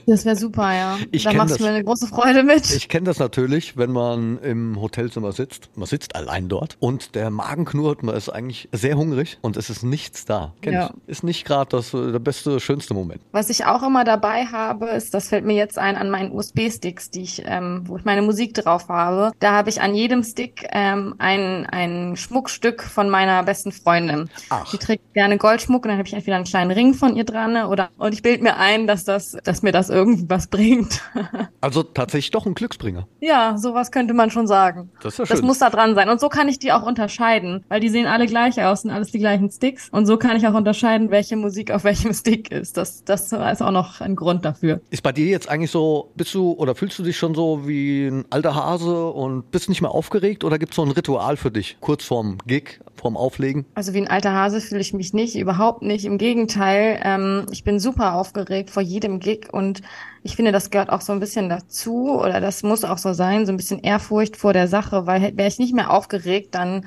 Das 0.07 0.25
wäre 0.25 0.37
super, 0.37 0.73
ja. 0.75 0.99
Ich 1.11 1.25
da 1.25 1.33
machst 1.33 1.53
das. 1.53 1.59
du 1.59 1.65
mir 1.65 1.71
eine 1.71 1.85
große 1.85 2.07
Freude 2.09 2.43
mit. 2.43 2.71
Ich 2.71 2.89
kenne 2.89 3.05
das 3.07 3.19
natürlich, 3.19 3.77
wenn 3.77 3.91
man 3.93 4.39
im 4.39 4.81
Hotelzimmer 4.81 5.33
sitzt. 5.33 5.71
Man 5.77 5.87
sitzt 5.87 6.17
allein 6.17 6.49
dort 6.49 6.77
und 6.81 7.15
der 7.15 7.31
Magen 7.31 7.65
knurrt, 7.65 8.03
man 8.03 8.15
ist 8.15 8.29
eigentlich 8.29 8.69
sehr 8.73 8.97
hungrig 8.97 9.39
und 9.43 9.57
es 9.57 9.71
ist 9.71 9.83
nichts 9.83 10.25
da. 10.25 10.55
Kenn 10.63 10.73
Ja. 10.75 10.91
ich. 11.07 11.09
Ist 11.11 11.25
nicht 11.25 11.45
gerade 11.45 11.71
das 11.71 11.93
äh, 11.95 12.13
der 12.13 12.19
beste, 12.19 12.61
schönste 12.61 12.95
Moment. 12.95 13.21
Was 13.33 13.51
ich 13.51 13.65
auch 13.67 13.83
immer 13.83 14.05
dabei 14.05 14.47
habe, 14.47 14.87
ist, 14.89 15.15
das 15.15 15.29
fällt 15.29 15.45
mir 15.45 15.55
jetzt 15.55 15.79
ein, 15.79 15.97
an 15.97 16.11
meinen 16.11 16.33
USB-Sticks, 16.33 17.11
die 17.11 17.23
ich, 17.23 17.43
ähm, 17.45 17.83
wo 17.87 17.97
ich 17.97 18.05
meine 18.05 18.23
Musik 18.23 18.55
drauf 18.55 18.89
habe. 18.89 19.33
Da 19.41 19.53
habe 19.53 19.71
ich 19.71 19.81
an 19.81 19.95
jedem 19.95 20.23
Stick 20.23 20.67
ähm, 20.73 21.15
ein, 21.19 21.67
ein 21.67 22.17
Schmuckstück 22.17 22.83
von 22.83 23.11
meiner 23.11 23.43
besten 23.43 23.73
Freundin. 23.73 24.31
Ach. 24.51 24.71
Die 24.71 24.79
trägt 24.79 25.13
gerne 25.15 25.39
Goldschmuck 25.39 25.85
und 25.85 25.89
dann 25.91 25.99
habe 25.99 26.07
ich 26.09 26.15
entweder 26.15 26.37
einen 26.37 26.47
kleinen 26.55 26.71
Ring 26.71 26.95
von 26.95 27.17
ihr 27.17 27.25
dran 27.25 27.57
oder 27.67 27.89
und 27.99 28.15
ich 28.15 28.23
bild 28.23 28.41
mir 28.41 28.57
ein, 28.57 28.87
dass 28.87 29.05
das, 29.05 29.37
dass 29.43 29.63
mir 29.63 29.73
das 29.73 29.91
irgendwie 29.91 30.25
was 30.29 30.47
bringt. 30.47 31.03
Also 31.61 31.83
tatsächlich 31.83 32.31
doch 32.31 32.45
ein 32.45 32.53
Glücksbringer. 32.55 33.09
ja, 33.21 33.57
sowas 33.57 33.91
könnte 33.91 34.13
man 34.13 34.31
schon 34.31 34.47
sagen. 34.47 34.91
Das 35.03 35.15
ist 35.15 35.19
ja 35.19 35.25
Das 35.25 35.39
schön. 35.39 35.47
muss 35.47 35.59
da 35.59 35.71
dran 35.71 35.95
sein. 35.95 36.11
Und 36.11 36.21
so 36.21 36.29
kann 36.29 36.47
ich 36.47 36.59
die 36.59 36.73
auch 36.73 36.83
unterscheiden, 36.83 37.65
weil 37.71 37.81
die 37.81 37.89
sehen 37.89 38.07
alle 38.07 38.27
gleich 38.27 38.63
aus, 38.63 38.83
sind 38.83 38.91
alles 38.91 39.11
die 39.13 39.19
gleichen 39.19 39.51
Sticks. 39.51 39.89
Und 39.91 40.05
so 40.05 40.19
kann 40.19 40.37
ich 40.37 40.47
auch 40.47 40.53
unterscheiden, 40.53 41.11
welche 41.11 41.37
Musik 41.37 41.71
auf 41.71 41.85
welchem 41.85 42.13
Stick 42.13 42.51
ist. 42.51 42.77
Das, 42.77 43.03
das 43.05 43.33
ist 43.33 43.63
auch 43.63 43.71
noch 43.71 44.03
ein 44.03 44.15
Grund 44.15 44.45
dafür. 44.45 44.83
Ist 44.91 45.03
bei 45.03 45.13
dir 45.13 45.25
jetzt 45.27 45.49
eigentlich 45.49 45.71
so, 45.71 46.13
bist 46.17 46.35
du 46.35 46.53
oder 46.53 46.75
fühlst 46.75 46.99
du 46.99 47.03
dich 47.03 47.17
schon 47.17 47.35
so 47.35 47.67
wie 47.67 48.09
ein 48.09 48.27
alter 48.29 48.55
Hase 48.55 49.07
und 49.07 49.51
bist 49.51 49.71
nicht 49.71 49.81
mehr 49.81 49.91
aufgeregt 49.93 50.45
oder 50.45 50.59
gibt 50.59 50.73
es 50.73 50.77
so 50.77 50.83
ein 50.83 50.91
Ritual 50.91 51.39
für 51.39 51.51
dich 51.51 51.79
kurz 51.81 52.05
vorm 52.05 52.37
Gig, 52.47 52.81
vorm 52.97 53.17
Auflegen? 53.17 53.67
Also 53.75 53.95
wie 53.95 53.99
ein 53.99 54.09
alter 54.09 54.33
Hase 54.33 54.61
fühle 54.61 54.81
ich 54.81 54.95
mich 54.95 55.13
nicht, 55.13 55.37
überhaupt 55.37 55.83
nicht. 55.83 56.05
Im 56.05 56.19
Gegenteil, 56.19 57.01
ähm, 57.03 57.47
ich 57.51 57.65
bin 57.65 57.81
super 57.81 58.15
aufgeregt 58.15 58.71
vor 58.71 58.83
jedem 58.83 59.21
Gig 59.21 59.49
und 59.53 59.83
ich 60.23 60.37
finde, 60.37 60.53
das 60.53 60.71
gehört 60.71 60.91
auch 60.91 61.01
so 61.01 61.13
ein 61.13 61.21
bisschen 61.21 61.49
dazu 61.49 62.19
oder 62.19 62.41
das 62.41 62.63
muss 62.63 62.85
auch 62.85 62.99
so 62.99 63.13
sein, 63.13 63.47
so 63.47 63.53
ein 63.53 63.57
bisschen 63.57 63.81
Ehrfurcht 63.81 64.37
vor 64.37 64.53
der 64.53 64.69
Sache, 64.69 65.07
weil 65.07 65.37
wäre 65.37 65.49
ich 65.49 65.59
nicht 65.59 65.75
mehr 65.75 65.91
aufgeregt, 65.91 66.55
dann 66.55 66.87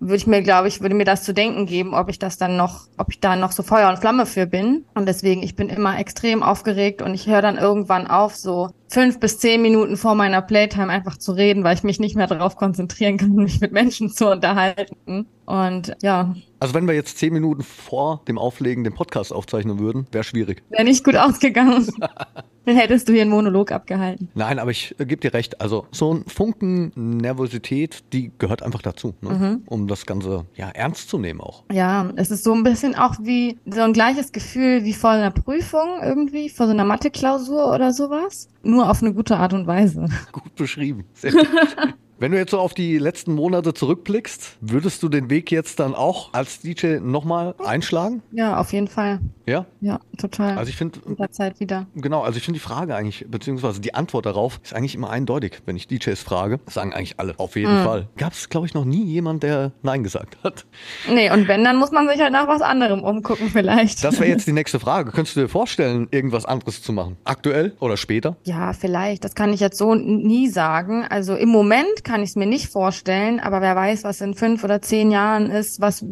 würde 0.00 0.16
ich 0.16 0.26
mir, 0.26 0.42
glaube 0.42 0.68
ich, 0.68 0.80
würde 0.80 0.94
mir 0.94 1.04
das 1.04 1.22
zu 1.24 1.34
denken 1.34 1.66
geben, 1.66 1.94
ob 1.94 2.08
ich 2.08 2.18
das 2.18 2.38
dann 2.38 2.56
noch, 2.56 2.86
ob 2.96 3.10
ich 3.10 3.20
da 3.20 3.36
noch 3.36 3.52
so 3.52 3.62
Feuer 3.62 3.88
und 3.88 3.98
Flamme 3.98 4.26
für 4.26 4.46
bin. 4.46 4.84
Und 4.94 5.06
deswegen, 5.06 5.42
ich 5.42 5.56
bin 5.56 5.68
immer 5.68 5.98
extrem 5.98 6.42
aufgeregt 6.42 7.02
und 7.02 7.14
ich 7.14 7.26
höre 7.26 7.42
dann 7.42 7.58
irgendwann 7.58 8.06
auf, 8.06 8.36
so 8.36 8.70
fünf 8.88 9.20
bis 9.20 9.38
zehn 9.38 9.60
Minuten 9.60 9.96
vor 9.96 10.14
meiner 10.14 10.40
Playtime 10.40 10.88
einfach 10.88 11.18
zu 11.18 11.32
reden, 11.32 11.64
weil 11.64 11.74
ich 11.74 11.82
mich 11.82 12.00
nicht 12.00 12.16
mehr 12.16 12.26
darauf 12.26 12.56
konzentrieren 12.56 13.16
kann, 13.16 13.34
mich 13.34 13.60
mit 13.60 13.72
Menschen 13.72 14.10
zu 14.10 14.30
unterhalten. 14.30 15.26
Und 15.44 15.94
ja, 16.02 16.34
Also 16.60 16.74
wenn 16.74 16.86
wir 16.86 16.94
jetzt 16.94 17.18
zehn 17.18 17.32
Minuten 17.32 17.62
vor 17.62 18.22
dem 18.28 18.38
Auflegen 18.38 18.84
den 18.84 18.94
Podcast 18.94 19.32
aufzeichnen 19.32 19.78
würden, 19.78 20.06
wäre 20.12 20.24
schwierig. 20.24 20.62
wäre 20.68 20.84
nicht 20.84 21.04
gut 21.04 21.16
ausgegangen. 21.16 21.86
dann 22.68 22.76
hättest 22.76 23.08
du 23.08 23.12
hier 23.12 23.22
einen 23.22 23.30
Monolog 23.30 23.72
abgehalten. 23.72 24.28
Nein, 24.34 24.58
aber 24.58 24.70
ich 24.70 24.94
äh, 24.98 25.06
gebe 25.06 25.20
dir 25.20 25.32
recht. 25.32 25.60
Also 25.60 25.86
so 25.90 26.14
ein 26.14 26.24
Funken 26.26 26.92
Nervosität, 26.94 28.04
die 28.12 28.30
gehört 28.38 28.62
einfach 28.62 28.82
dazu, 28.82 29.14
ne? 29.22 29.60
um 29.66 29.88
das 29.88 30.06
Ganze 30.06 30.44
ja 30.54 30.68
ernst 30.68 31.08
zu 31.08 31.18
nehmen 31.18 31.40
auch. 31.40 31.64
Ja, 31.72 32.10
es 32.16 32.30
ist 32.30 32.44
so 32.44 32.52
ein 32.52 32.62
bisschen 32.62 32.94
auch 32.94 33.14
wie 33.22 33.58
so 33.66 33.80
ein 33.80 33.92
gleiches 33.92 34.32
Gefühl 34.32 34.84
wie 34.84 34.92
vor 34.92 35.10
einer 35.10 35.30
Prüfung 35.30 36.02
irgendwie, 36.02 36.48
vor 36.50 36.66
so 36.66 36.72
einer 36.72 36.84
Mathe-Klausur 36.84 37.72
oder 37.72 37.92
sowas. 37.92 38.48
Nur 38.62 38.90
auf 38.90 39.02
eine 39.02 39.14
gute 39.14 39.36
Art 39.36 39.54
und 39.54 39.66
Weise. 39.66 40.06
Gut 40.32 40.54
beschrieben. 40.54 41.04
Sehr 41.14 41.32
gut. 41.32 41.48
Wenn 42.20 42.32
du 42.32 42.38
jetzt 42.38 42.50
so 42.50 42.58
auf 42.58 42.74
die 42.74 42.98
letzten 42.98 43.32
Monate 43.32 43.74
zurückblickst, 43.74 44.56
würdest 44.60 45.04
du 45.04 45.08
den 45.08 45.30
Weg 45.30 45.52
jetzt 45.52 45.78
dann 45.78 45.94
auch 45.94 46.34
als 46.34 46.60
DJ 46.60 46.98
nochmal 47.00 47.54
einschlagen? 47.64 48.22
Ja, 48.32 48.58
auf 48.58 48.72
jeden 48.72 48.88
Fall. 48.88 49.20
Ja? 49.46 49.66
Ja, 49.80 50.00
total. 50.16 50.58
Also 50.58 50.68
ich 50.68 50.76
finde, 50.76 50.98
Zeit 51.30 51.60
wieder. 51.60 51.86
genau, 51.94 52.22
also 52.22 52.36
ich 52.36 52.44
finde 52.44 52.58
die 52.58 52.64
Frage 52.64 52.96
eigentlich, 52.96 53.24
beziehungsweise 53.28 53.80
die 53.80 53.94
Antwort 53.94 54.26
darauf 54.26 54.58
ist 54.64 54.74
eigentlich 54.74 54.96
immer 54.96 55.10
eindeutig. 55.10 55.60
Wenn 55.64 55.76
ich 55.76 55.86
DJs 55.86 56.20
frage, 56.20 56.58
sagen 56.66 56.92
eigentlich 56.92 57.20
alle, 57.20 57.38
auf 57.38 57.54
jeden 57.54 57.84
Fall. 57.84 58.08
Gab 58.16 58.32
es, 58.32 58.48
glaube 58.48 58.66
ich, 58.66 58.74
noch 58.74 58.84
nie 58.84 59.04
jemand, 59.04 59.44
der 59.44 59.70
Nein 59.82 60.02
gesagt 60.02 60.38
hat. 60.42 60.66
Nee, 61.08 61.30
und 61.30 61.46
wenn, 61.46 61.62
dann 61.62 61.76
muss 61.76 61.92
man 61.92 62.08
sich 62.08 62.20
halt 62.20 62.32
nach 62.32 62.48
was 62.48 62.62
anderem 62.62 63.02
umgucken 63.04 63.48
vielleicht. 63.50 64.02
Das 64.02 64.18
wäre 64.18 64.28
jetzt 64.28 64.46
die 64.46 64.52
nächste 64.58 64.80
Frage. 64.80 65.12
Könntest 65.12 65.36
du 65.36 65.40
dir 65.42 65.48
vorstellen, 65.48 66.08
irgendwas 66.10 66.44
anderes 66.44 66.82
zu 66.82 66.92
machen? 66.92 67.16
Aktuell 67.24 67.76
oder 67.78 67.96
später? 67.96 68.36
Ja, 68.42 68.72
vielleicht. 68.72 69.22
Das 69.24 69.36
kann 69.36 69.52
ich 69.52 69.60
jetzt 69.60 69.78
so 69.78 69.94
nie 69.94 70.48
sagen. 70.48 71.04
Also 71.08 71.36
im 71.36 71.48
Moment 71.48 72.04
kann 72.08 72.22
ich 72.22 72.30
es 72.30 72.36
mir 72.36 72.46
nicht 72.46 72.72
vorstellen, 72.72 73.38
aber 73.38 73.60
wer 73.60 73.76
weiß, 73.76 74.02
was 74.02 74.22
in 74.22 74.34
fünf 74.34 74.64
oder 74.64 74.80
zehn 74.80 75.10
Jahren 75.10 75.50
ist, 75.50 75.80
was 75.80 76.04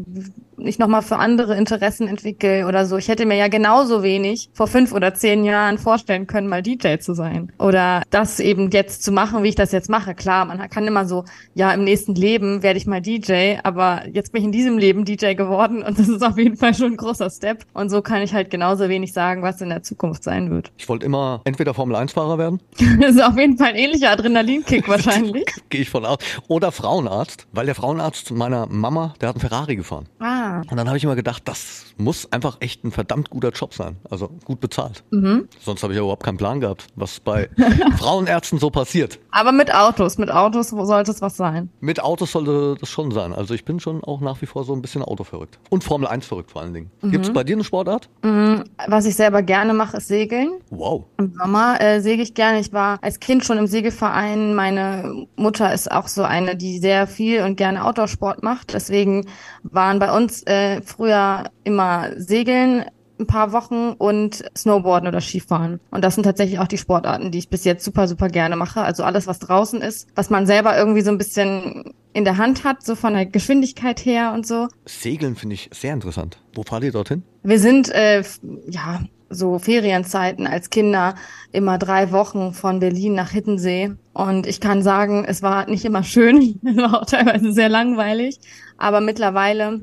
ich 0.58 0.78
nochmal 0.78 1.02
für 1.02 1.16
andere 1.16 1.56
Interessen 1.56 2.08
entwickle 2.08 2.66
oder 2.66 2.86
so. 2.86 2.96
Ich 2.96 3.08
hätte 3.08 3.26
mir 3.26 3.36
ja 3.36 3.48
genauso 3.48 4.02
wenig 4.02 4.50
vor 4.52 4.66
fünf 4.66 4.92
oder 4.92 5.14
zehn 5.14 5.44
Jahren 5.44 5.78
vorstellen 5.78 6.26
können, 6.26 6.48
mal 6.48 6.62
DJ 6.62 6.98
zu 6.98 7.14
sein. 7.14 7.52
Oder 7.58 8.02
das 8.10 8.40
eben 8.40 8.70
jetzt 8.70 9.02
zu 9.02 9.12
machen, 9.12 9.42
wie 9.42 9.48
ich 9.48 9.54
das 9.54 9.72
jetzt 9.72 9.90
mache. 9.90 10.14
Klar, 10.14 10.44
man 10.44 10.68
kann 10.70 10.86
immer 10.86 11.06
so, 11.06 11.25
ja, 11.54 11.72
im 11.72 11.84
nächsten 11.84 12.14
Leben 12.14 12.62
werde 12.62 12.78
ich 12.78 12.86
mal 12.86 13.00
DJ, 13.00 13.56
aber 13.62 14.02
jetzt 14.12 14.32
bin 14.32 14.40
ich 14.40 14.46
in 14.46 14.52
diesem 14.52 14.78
Leben 14.78 15.04
DJ 15.04 15.34
geworden 15.34 15.82
und 15.82 15.98
das 15.98 16.08
ist 16.08 16.22
auf 16.22 16.38
jeden 16.38 16.56
Fall 16.56 16.75
schon 16.75 16.92
ein 16.92 16.96
großer 16.96 17.30
Step. 17.30 17.64
Und 17.75 17.90
so 17.90 18.02
kann 18.02 18.22
ich 18.22 18.34
halt 18.34 18.50
genauso 18.50 18.88
wenig 18.88 19.12
sagen, 19.12 19.42
was 19.42 19.60
in 19.60 19.68
der 19.68 19.82
Zukunft 19.82 20.22
sein 20.25 20.50
wird. 20.50 20.72
Ich 20.78 20.88
wollte 20.88 21.06
immer 21.06 21.40
entweder 21.44 21.75
Formel-1-Fahrer 21.75 22.38
werden, 22.38 22.60
Das 23.00 23.16
ist 23.16 23.22
auf 23.22 23.36
jeden 23.36 23.56
Fall 23.58 23.68
ein 23.68 23.76
ähnlicher 23.76 24.10
Adrenalinkick 24.10 24.88
wahrscheinlich. 24.88 25.46
gehe 25.68 25.82
ich 25.82 25.90
von 25.90 26.04
aus, 26.04 26.18
oder 26.48 26.72
Frauenarzt, 26.72 27.46
weil 27.52 27.66
der 27.66 27.75
Frauenarzt 27.75 28.30
meiner 28.30 28.66
Mama, 28.66 29.14
der 29.20 29.28
hat 29.30 29.36
einen 29.36 29.40
Ferrari 29.48 29.76
gefahren. 29.76 30.06
Ah, 30.18 30.46
Und 30.71 30.76
dann 30.76 30.87
habe 30.88 30.97
ich 30.97 31.05
immer 31.05 31.17
gedacht, 31.17 31.43
das 31.47 31.87
muss 31.97 32.31
einfach 32.33 32.57
echt 32.61 32.85
ein 32.85 32.91
verdammt 32.93 33.31
guter 33.31 33.50
Job 33.50 33.75
sein. 33.75 33.97
Also 34.11 34.29
gut 34.45 34.61
bezahlt. 34.61 35.03
Sonst 35.11 35.83
habe 35.83 35.93
ich 35.93 35.97
ja 35.97 36.03
überhaupt 36.03 36.23
keinen 36.25 36.37
Plan 36.38 36.61
gehabt, 36.61 36.87
was 36.97 37.21
bei 37.21 37.49
Frauenärzten 37.99 38.59
so 38.59 38.71
passiert. 38.71 39.19
aber 39.31 39.53
mit 39.53 39.75
Autos, 39.75 40.19
mit 40.19 40.31
Autos 40.31 40.69
sollte 40.71 41.11
es 41.11 41.21
was 41.23 41.37
sein. 41.37 41.71
Mit 41.81 42.03
Autos 42.03 42.33
sollte 42.33 42.76
das 42.81 42.88
schon 42.88 43.11
sein. 43.12 43.33
Also 43.33 43.55
ich 43.55 43.65
bin 43.65 43.81
schon 43.81 44.03
auch 44.05 44.21
nach 44.21 44.41
wie 44.43 44.47
vor 44.47 44.65
so 44.65 44.73
ein 44.73 44.83
bisschen 44.83 45.03
autoverrückt. 45.03 45.59
Und 45.71 45.85
Formel 45.85 46.09
1 46.09 46.26
verrückt 46.26 46.50
vor 46.50 46.62
allen 46.62 46.75
Dingen. 46.75 46.91
Gibt 47.03 47.26
es 47.26 47.33
bei 47.33 47.45
dir 47.45 47.57
eine 47.57 47.65
Sportart? 47.65 48.09
Was 48.88 49.07
ich 49.07 49.15
selber 49.17 49.43
gerne 49.43 49.73
mache, 49.75 49.97
ist 49.99 50.09
Segeln. 50.09 50.50
Wow. 50.71 51.05
Im 51.19 51.33
Sommer 51.38 51.81
äh, 51.81 52.00
segel 52.00 52.23
ich 52.23 52.35
gerne. 52.35 52.61
Ich 52.61 52.73
war 52.73 52.99
als 53.03 53.21
Kind 53.21 53.45
schon 53.45 53.59
im 53.59 53.67
Segelverein. 53.67 54.55
Meine 54.55 55.26
Mutter 55.37 55.73
ist 55.73 55.91
auch 55.91 56.09
so 56.09 56.23
eine, 56.23 56.57
die 56.57 56.79
sehr 56.79 57.07
viel 57.07 57.43
und 57.43 57.57
gerne 57.57 57.85
Outdoor-Sport 57.85 58.43
macht. 58.43 58.75
Deswegen 58.75 59.26
waren 59.62 59.99
bei 59.99 60.15
uns 60.17 60.36
äh, 60.45 60.83
früher 60.83 61.45
immer 61.64 62.11
Segeln 62.16 62.85
ein 63.19 63.26
paar 63.26 63.52
Wochen 63.52 63.93
und 63.97 64.45
Snowboarden 64.57 65.09
oder 65.09 65.21
Skifahren. 65.21 65.81
Und 65.90 66.05
das 66.05 66.14
sind 66.14 66.25
tatsächlich 66.25 66.59
auch 66.59 66.69
die 66.69 66.78
Sportarten, 66.78 67.31
die 67.31 67.38
ich 67.38 67.49
bis 67.49 67.64
jetzt 67.64 67.85
super, 67.85 68.09
super 68.09 68.28
gerne 68.28 68.57
mache. 68.57 68.83
Also 68.83 69.05
alles, 69.05 69.26
was 69.26 69.38
draußen 69.38 69.81
ist, 69.81 70.09
was 70.14 70.31
man 70.31 70.47
selber 70.47 70.76
irgendwie 70.76 71.00
so 71.00 71.11
ein 71.11 71.19
bisschen 71.19 71.95
in 72.12 72.25
der 72.25 72.37
Hand 72.37 72.64
hat, 72.64 72.85
so 72.85 72.95
von 72.95 73.14
der 73.14 73.26
Geschwindigkeit 73.26 74.05
her 74.05 74.33
und 74.35 74.47
so. 74.47 74.69
Segeln 74.87 75.37
finde 75.37 75.55
ich 75.55 75.71
sehr 75.73 75.95
interessant. 75.95 76.38
Wo 76.55 76.62
fahrt 76.62 76.85
ihr 76.85 76.93
dorthin? 76.93 77.23
Wir 77.43 77.59
sind, 77.59 77.90
äh, 77.90 78.23
ja, 78.69 79.00
so 79.28 79.59
Ferienzeiten 79.59 80.47
als 80.47 80.71
Kinder 80.71 81.16
immer 81.50 81.78
drei 81.78 82.12
Wochen 82.12 82.52
von 82.52 82.78
Berlin 82.78 83.14
nach 83.14 83.31
Hittensee. 83.31 83.93
Und 84.12 84.47
ich 84.47 84.61
kann 84.61 84.83
sagen, 84.83 85.25
es 85.26 85.43
war 85.43 85.69
nicht 85.69 85.85
immer 85.85 86.05
schön, 86.05 86.61
es 86.64 86.76
war 86.76 87.02
auch 87.02 87.07
teilweise 87.07 87.52
sehr 87.52 87.69
langweilig. 87.69 88.38
Aber 88.78 89.00
mittlerweile 89.00 89.81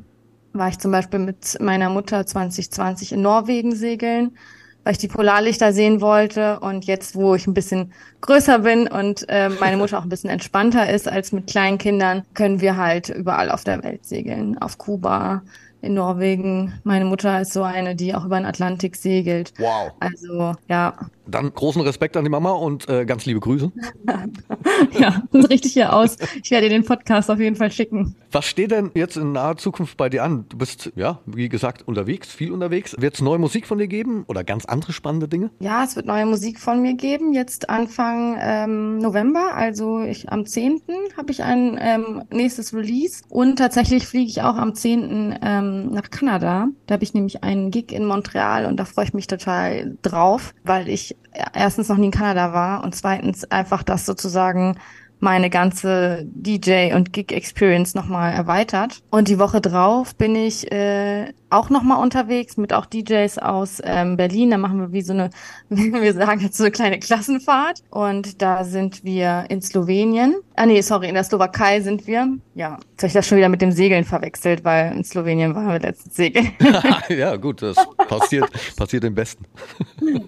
war 0.54 0.70
ich 0.70 0.80
zum 0.80 0.92
Beispiel 0.92 1.20
mit 1.20 1.60
meiner 1.60 1.90
Mutter 1.90 2.26
2020 2.26 3.14
in 3.14 3.22
Norwegen 3.22 3.76
segeln, 3.76 4.38
weil 4.84 4.94
ich 4.94 5.00
die 5.00 5.08
Polarlichter 5.08 5.74
sehen 5.74 6.00
wollte. 6.00 6.60
Und 6.60 6.86
jetzt, 6.86 7.16
wo 7.16 7.36
ich 7.36 7.48
ein 7.48 7.54
bisschen 7.54 7.92
größer 8.22 8.60
bin 8.60 8.88
und 8.88 9.28
äh, 9.30 9.50
meine 9.60 9.78
Mutter 9.78 9.98
auch 10.00 10.04
ein 10.04 10.10
bisschen 10.10 10.30
entspannter 10.30 10.90
ist 10.90 11.08
als 11.08 11.32
mit 11.32 11.48
kleinen 11.48 11.78
Kindern, 11.78 12.24
können 12.34 12.62
wir 12.62 12.78
halt 12.78 13.10
überall 13.10 13.50
auf 13.50 13.64
der 13.64 13.84
Welt 13.84 14.06
segeln. 14.06 14.58
Auf 14.60 14.78
Kuba, 14.78 15.42
in 15.84 15.94
Norwegen. 15.96 16.74
Meine 16.84 17.06
Mutter 17.06 17.42
ist 17.42 17.54
so 17.54 17.64
eine, 17.64 17.96
die 17.96 18.16
auch 18.16 18.26
über 18.26 18.38
den 18.38 18.46
Atlantik 18.46 18.96
segelt. 18.96 19.54
Wow. 19.58 19.92
Also 20.00 20.54
ja, 20.70 20.94
Dann 21.28 21.54
großen 21.54 21.82
Respekt 21.82 22.16
an 22.16 22.24
die 22.24 22.30
Mama 22.30 22.52
und 22.52 22.88
äh, 22.88 23.06
ganz 23.06 23.26
liebe 23.26 23.42
Grüße. 23.42 23.72
ja, 25.00 25.22
sieht 25.32 25.50
richtig 25.50 25.74
hier 25.74 25.94
aus. 25.94 26.18
Ich 26.42 26.52
werde 26.52 26.70
dir 26.70 26.76
den 26.76 26.86
Podcast 26.86 27.30
auf 27.30 27.40
jeden 27.40 27.58
Fall 27.58 27.72
schicken. 27.72 28.16
Was 28.32 28.46
steht 28.46 28.72
denn 28.72 28.92
jetzt 28.96 29.18
in 29.18 29.34
naher 29.34 29.58
Zukunft 29.58 29.98
bei 29.98 30.08
dir 30.08 30.24
an? 30.24 30.46
Du 30.50 30.58
bist, 30.58 30.92
ja, 30.96 31.20
wie 31.26 31.50
gesagt, 31.50 31.86
unterwegs, 31.86 32.32
viel 32.32 32.52
unterwegs. 32.52 32.96
Wird 32.98 33.16
es 33.16 33.22
neue 33.22 33.40
Musik 33.40 33.68
von 33.68 33.78
dir 33.78 33.88
geben 33.88 34.24
oder 34.28 34.44
ganz 34.44 34.66
andere 34.66 34.94
spannende 34.94 35.28
Dinge? 35.28 35.52
Ja, 35.60 35.84
es 35.84 35.96
wird 35.98 36.06
neue 36.06 36.26
Musik 36.26 36.60
von 36.60 36.82
mir 36.82 36.94
geben, 36.94 37.34
jetzt 37.34 37.70
Anfang 37.70 38.38
ähm, 38.40 39.00
November. 39.00 39.54
Also 39.54 40.02
ich 40.02 40.32
am 40.32 40.46
10. 40.46 40.82
habe 41.18 41.32
ich 41.32 41.44
ein 41.44 41.78
ähm, 41.82 42.24
nächstes 42.32 42.74
Release. 42.74 43.24
Und 43.30 43.58
tatsächlich 43.58 44.08
fliege 44.08 44.30
ich 44.30 44.42
auch 44.42 44.56
am 44.56 44.76
10. 44.76 45.40
Ähm, 45.42 45.73
nach 45.74 46.10
Kanada. 46.10 46.68
Da 46.88 46.94
habe 46.94 47.04
ich 47.04 47.14
nämlich 47.14 47.44
einen 47.44 47.72
Gig 47.72 47.92
in 47.92 48.06
Montreal 48.06 48.66
und 48.66 48.78
da 48.78 48.86
freue 48.86 49.06
ich 49.06 49.14
mich 49.14 49.28
total 49.28 49.98
drauf, 50.02 50.54
weil 50.64 50.90
ich 50.90 51.16
erstens 51.54 51.90
noch 51.90 51.98
nie 51.98 52.08
in 52.08 52.12
Kanada 52.12 52.54
war 52.54 52.84
und 52.84 52.96
zweitens 52.96 53.44
einfach 53.46 53.84
das 53.84 54.06
sozusagen 54.06 54.78
meine 55.20 55.50
ganze 55.50 56.26
DJ- 56.26 56.94
und 56.96 57.14
Gig-Experience 57.14 57.96
nochmal 57.96 58.34
erweitert. 58.34 59.02
Und 59.10 59.30
die 59.30 59.40
Woche 59.40 59.62
drauf 59.62 60.16
bin 60.16 60.36
ich 60.36 60.70
äh, 60.72 61.32
auch 61.54 61.70
nochmal 61.70 62.02
unterwegs 62.02 62.58
mit 62.58 62.74
auch 62.74 62.86
DJs 62.86 63.38
aus 63.38 63.82
ähm, 63.84 64.18
Berlin. 64.18 64.52
Da 64.52 64.58
machen 64.58 64.80
wir 64.80 64.92
wie 64.92 65.02
so 65.02 65.14
eine, 65.14 65.30
wir 65.70 66.14
sagen 66.14 66.42
jetzt 66.42 66.58
so 66.58 66.64
eine 66.64 66.72
kleine 66.72 67.00
Klassenfahrt. 67.00 67.84
Und 67.90 68.42
da 68.42 68.64
sind 68.64 69.04
wir 69.04 69.46
in 69.50 69.62
Slowenien. 69.62 70.36
Ah 70.56 70.66
nee, 70.66 70.82
sorry, 70.82 71.08
in 71.08 71.16
der 71.16 71.24
Slowakei 71.24 71.82
sind 71.82 72.08
wir. 72.08 72.28
Ja, 72.56 72.78
jetzt 72.92 73.04
habe 73.04 73.08
ich 73.08 73.14
das 73.14 73.28
schon 73.28 73.38
wieder 73.38 73.50
mit 73.50 73.62
dem 73.62 73.72
Segeln 73.72 74.04
verwechselt, 74.04 74.64
weil 74.64 74.94
in 74.94 75.04
Slowenien 75.04 75.56
waren 75.56 75.68
wir 75.68 75.80
letztens 75.80 76.16
segeln. 76.16 76.52
ja, 77.10 77.36
gut, 77.36 77.62
das 77.62 77.78
passiert, 78.08 78.50
passiert 78.76 79.04
im 79.04 79.16
Besten. 79.16 79.46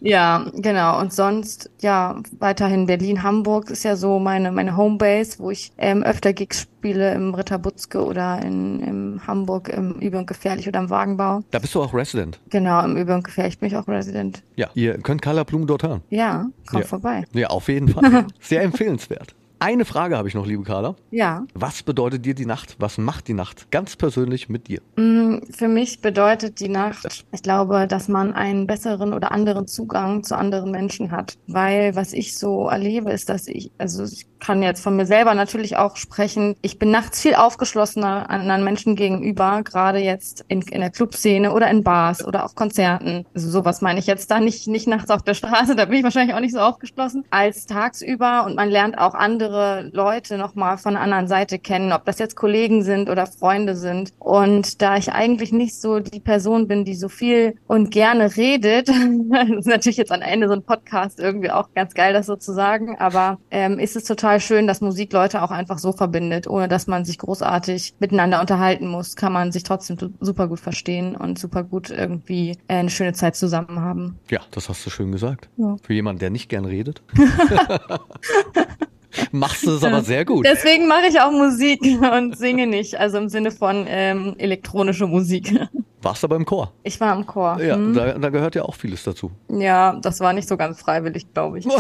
ja, 0.02 0.46
genau. 0.56 1.00
Und 1.00 1.14
sonst, 1.14 1.70
ja, 1.82 2.22
weiterhin 2.40 2.86
Berlin, 2.86 3.24
Hamburg 3.24 3.70
ist 3.70 3.84
ja 3.84 3.96
so 3.96 4.20
meine, 4.20 4.52
meine 4.52 4.78
Homebase, 4.78 5.40
wo 5.40 5.52
ich 5.52 5.72
ähm, 5.78 6.04
öfter 6.04 6.34
Gigs 6.34 6.62
spiele 6.62 6.75
im 6.92 7.34
Ritter 7.34 7.58
Butzke 7.58 8.04
oder 8.04 8.42
in, 8.44 8.80
in 8.82 9.22
Hamburg 9.28 9.70
im 9.70 9.94
Übel 10.00 10.20
und 10.20 10.28
Gefährlich 10.28 10.68
oder 10.68 10.80
im 10.80 10.90
Wagenbau. 10.90 11.42
Da 11.52 11.60
bist 11.60 11.74
du 11.76 11.82
auch 11.82 11.94
Resident. 11.94 12.40
Genau, 12.50 12.84
im 12.84 12.98
Übel 12.98 13.16
und 13.16 13.24
Gefährlich 13.24 13.60
bin 13.60 13.68
ich 13.70 13.76
auch 13.78 13.88
Resident. 13.88 14.44
Ja, 14.56 14.70
ihr 14.76 14.98
könnt 15.00 15.22
Carla 15.22 15.44
Blum 15.44 15.68
dort 15.68 15.84
hören. 15.84 16.02
Ja, 16.10 16.48
kommt 16.68 16.84
Ja. 16.84 16.88
vorbei. 16.88 17.26
Ja, 17.34 17.48
auf 17.48 17.68
jeden 17.68 17.90
Fall. 17.90 18.26
Sehr 18.40 18.62
empfehlenswert. 18.64 19.36
Eine 19.58 19.86
Frage 19.86 20.18
habe 20.18 20.28
ich 20.28 20.36
noch, 20.36 20.46
liebe 20.46 20.64
Carla. 20.64 20.96
Ja. 21.12 21.46
Was 21.54 21.82
bedeutet 21.82 22.26
dir 22.26 22.36
die 22.36 22.46
Nacht? 22.46 22.76
Was 22.78 22.98
macht 22.98 23.30
die 23.30 23.34
Nacht 23.34 23.72
ganz 23.72 23.96
persönlich 23.96 24.50
mit 24.50 24.68
dir? 24.68 24.82
Mm, 24.98 25.38
Für 25.50 25.70
mich 25.70 26.02
bedeutet 26.02 26.60
die 26.60 26.68
Nacht, 26.68 27.26
ich 27.32 27.42
glaube, 27.42 27.88
dass 27.88 28.10
man 28.10 28.34
einen 28.34 28.68
besseren 28.68 29.14
oder 29.14 29.32
anderen 29.32 29.66
Zugang 29.66 30.24
zu 30.24 30.38
anderen 30.38 30.72
Menschen 30.72 31.10
hat. 31.12 31.36
Weil 31.48 31.96
was 31.96 32.12
ich 32.12 32.38
so 32.38 32.68
erlebe, 32.68 33.12
ist, 33.12 33.30
dass 33.30 33.48
ich, 33.48 33.72
also 33.78 34.04
ich 34.04 34.28
kann 34.46 34.62
jetzt 34.62 34.84
von 34.84 34.96
mir 34.96 35.08
selber 35.08 35.34
natürlich 35.34 35.76
auch 35.76 35.96
sprechen, 35.96 36.56
ich 36.62 36.78
bin 36.78 36.92
nachts 36.92 37.20
viel 37.20 37.34
aufgeschlossener 37.34 38.30
anderen 38.30 38.64
Menschen 38.64 38.96
gegenüber, 38.96 39.62
gerade 39.64 39.98
jetzt 39.98 40.46
in, 40.48 40.62
in 40.62 40.82
der 40.82 40.92
Clubszene 40.92 41.52
oder 41.52 41.68
in 41.72 41.84
Bars 41.84 42.24
oder 42.24 42.46
auf 42.46 42.54
Konzerten. 42.54 43.26
Also 43.34 43.50
sowas 43.50 43.82
meine 43.82 43.98
ich 43.98 44.06
jetzt 44.06 44.30
da 44.30 44.40
nicht, 44.40 44.68
nicht 44.68 44.88
nachts 44.88 45.10
auf 45.10 45.24
der 45.24 45.34
Straße, 45.34 45.76
da 45.76 45.86
bin 45.86 45.98
ich 45.98 46.04
wahrscheinlich 46.04 46.36
auch 46.36 46.40
nicht 46.40 46.54
so 46.54 46.60
aufgeschlossen, 46.60 47.26
als 47.32 47.66
tagsüber 47.66 48.46
und 48.46 48.56
man 48.56 48.70
lernt 48.70 49.00
auch 49.00 49.16
andere 49.16 49.90
Leute 49.94 50.38
nochmal 50.38 50.78
von 50.78 50.94
der 50.94 51.02
anderen 51.02 51.28
Seite 51.28 51.58
kennen, 51.58 51.92
ob 51.92 52.06
das 52.06 52.20
jetzt 52.20 52.36
Kollegen 52.36 52.84
sind 52.84 53.10
oder 53.10 53.26
Freunde 53.26 53.76
sind. 53.76 54.14
Und 54.20 54.80
da 54.84 54.96
ich 54.96 55.12
eigentlich 55.12 55.54
nicht 55.54 55.82
so 55.82 56.00
die 56.00 56.20
Person 56.20 56.68
bin, 56.68 56.86
die 56.86 56.94
so 56.94 57.10
viel 57.10 57.56
und 57.66 57.90
gerne 57.90 58.38
redet, 58.38 58.90
das 58.90 59.50
ist 59.50 59.68
natürlich 59.68 59.98
jetzt 59.98 60.12
am 60.12 60.22
Ende 60.22 60.48
so 60.48 60.54
ein 60.54 60.64
Podcast 60.64 61.20
irgendwie 61.20 61.50
auch 61.50 61.70
ganz 61.74 61.96
geil, 61.96 62.14
das 62.14 62.28
so 62.28 62.36
zu 62.36 62.54
sagen, 62.54 62.96
aber 63.00 63.40
ähm, 63.50 63.80
ist 63.80 63.96
es 63.96 64.04
total 64.04 64.35
schön, 64.40 64.68
dass 64.68 64.82
Musik 64.82 65.14
Leute 65.14 65.42
auch 65.42 65.52
einfach 65.52 65.78
so 65.78 65.92
verbindet, 65.92 66.48
ohne 66.48 66.68
dass 66.68 66.88
man 66.88 67.06
sich 67.06 67.18
großartig 67.18 67.96
miteinander 68.00 68.42
unterhalten 68.42 68.88
muss, 68.88 69.16
kann 69.16 69.34
man 69.34 69.52
sich 69.52 69.64
trotzdem 69.64 69.98
super 70.20 70.48
gut 70.48 70.60
verstehen 70.60 71.16
und 71.16 71.40
super 71.40 71.64
gut 71.64 71.90
irgendwie 71.90 72.52
äh, 72.68 72.76
eine 72.76 72.90
schöne 72.90 73.14
Zeit 73.14 73.36
zusammen 73.36 73.80
haben. 73.80 74.20
Ja, 74.30 74.42
das 74.52 74.70
hast 74.70 74.86
du 74.86 74.90
schön 74.90 75.12
gesagt. 75.12 75.50
Ja. 75.58 75.76
Für 75.82 75.94
jemanden, 75.94 76.20
der 76.20 76.30
nicht 76.30 76.50
gern 76.50 76.66
redet. 76.66 77.02
Machst 79.32 79.66
du 79.66 79.72
es 79.72 79.84
aber 79.84 80.02
sehr 80.02 80.26
gut. 80.26 80.46
Deswegen 80.46 80.88
mache 80.88 81.08
ich 81.10 81.20
auch 81.20 81.32
Musik 81.32 81.82
und 82.14 82.38
singe 82.38 82.68
nicht, 82.68 82.96
also 83.00 83.18
im 83.18 83.30
Sinne 83.30 83.52
von 83.52 83.86
ähm, 83.88 84.36
elektronische 84.38 85.08
Musik. 85.08 85.54
Warst 86.02 86.24
aber 86.24 86.36
im 86.36 86.46
Chor. 86.46 86.72
Ich 86.84 87.00
war 87.02 87.16
im 87.16 87.26
Chor. 87.26 87.60
Ja, 87.62 87.76
Hm? 87.76 87.94
da, 87.96 88.14
da 88.14 88.30
gehört 88.30 88.54
ja 88.56 88.62
auch 88.64 88.76
vieles 88.76 89.04
dazu. 89.04 89.32
Ja, 89.50 89.94
das 90.02 90.20
war 90.20 90.34
nicht 90.34 90.48
so 90.48 90.56
ganz 90.56 90.80
freiwillig, 90.80 91.34
glaube 91.34 91.60
ich. 91.60 91.66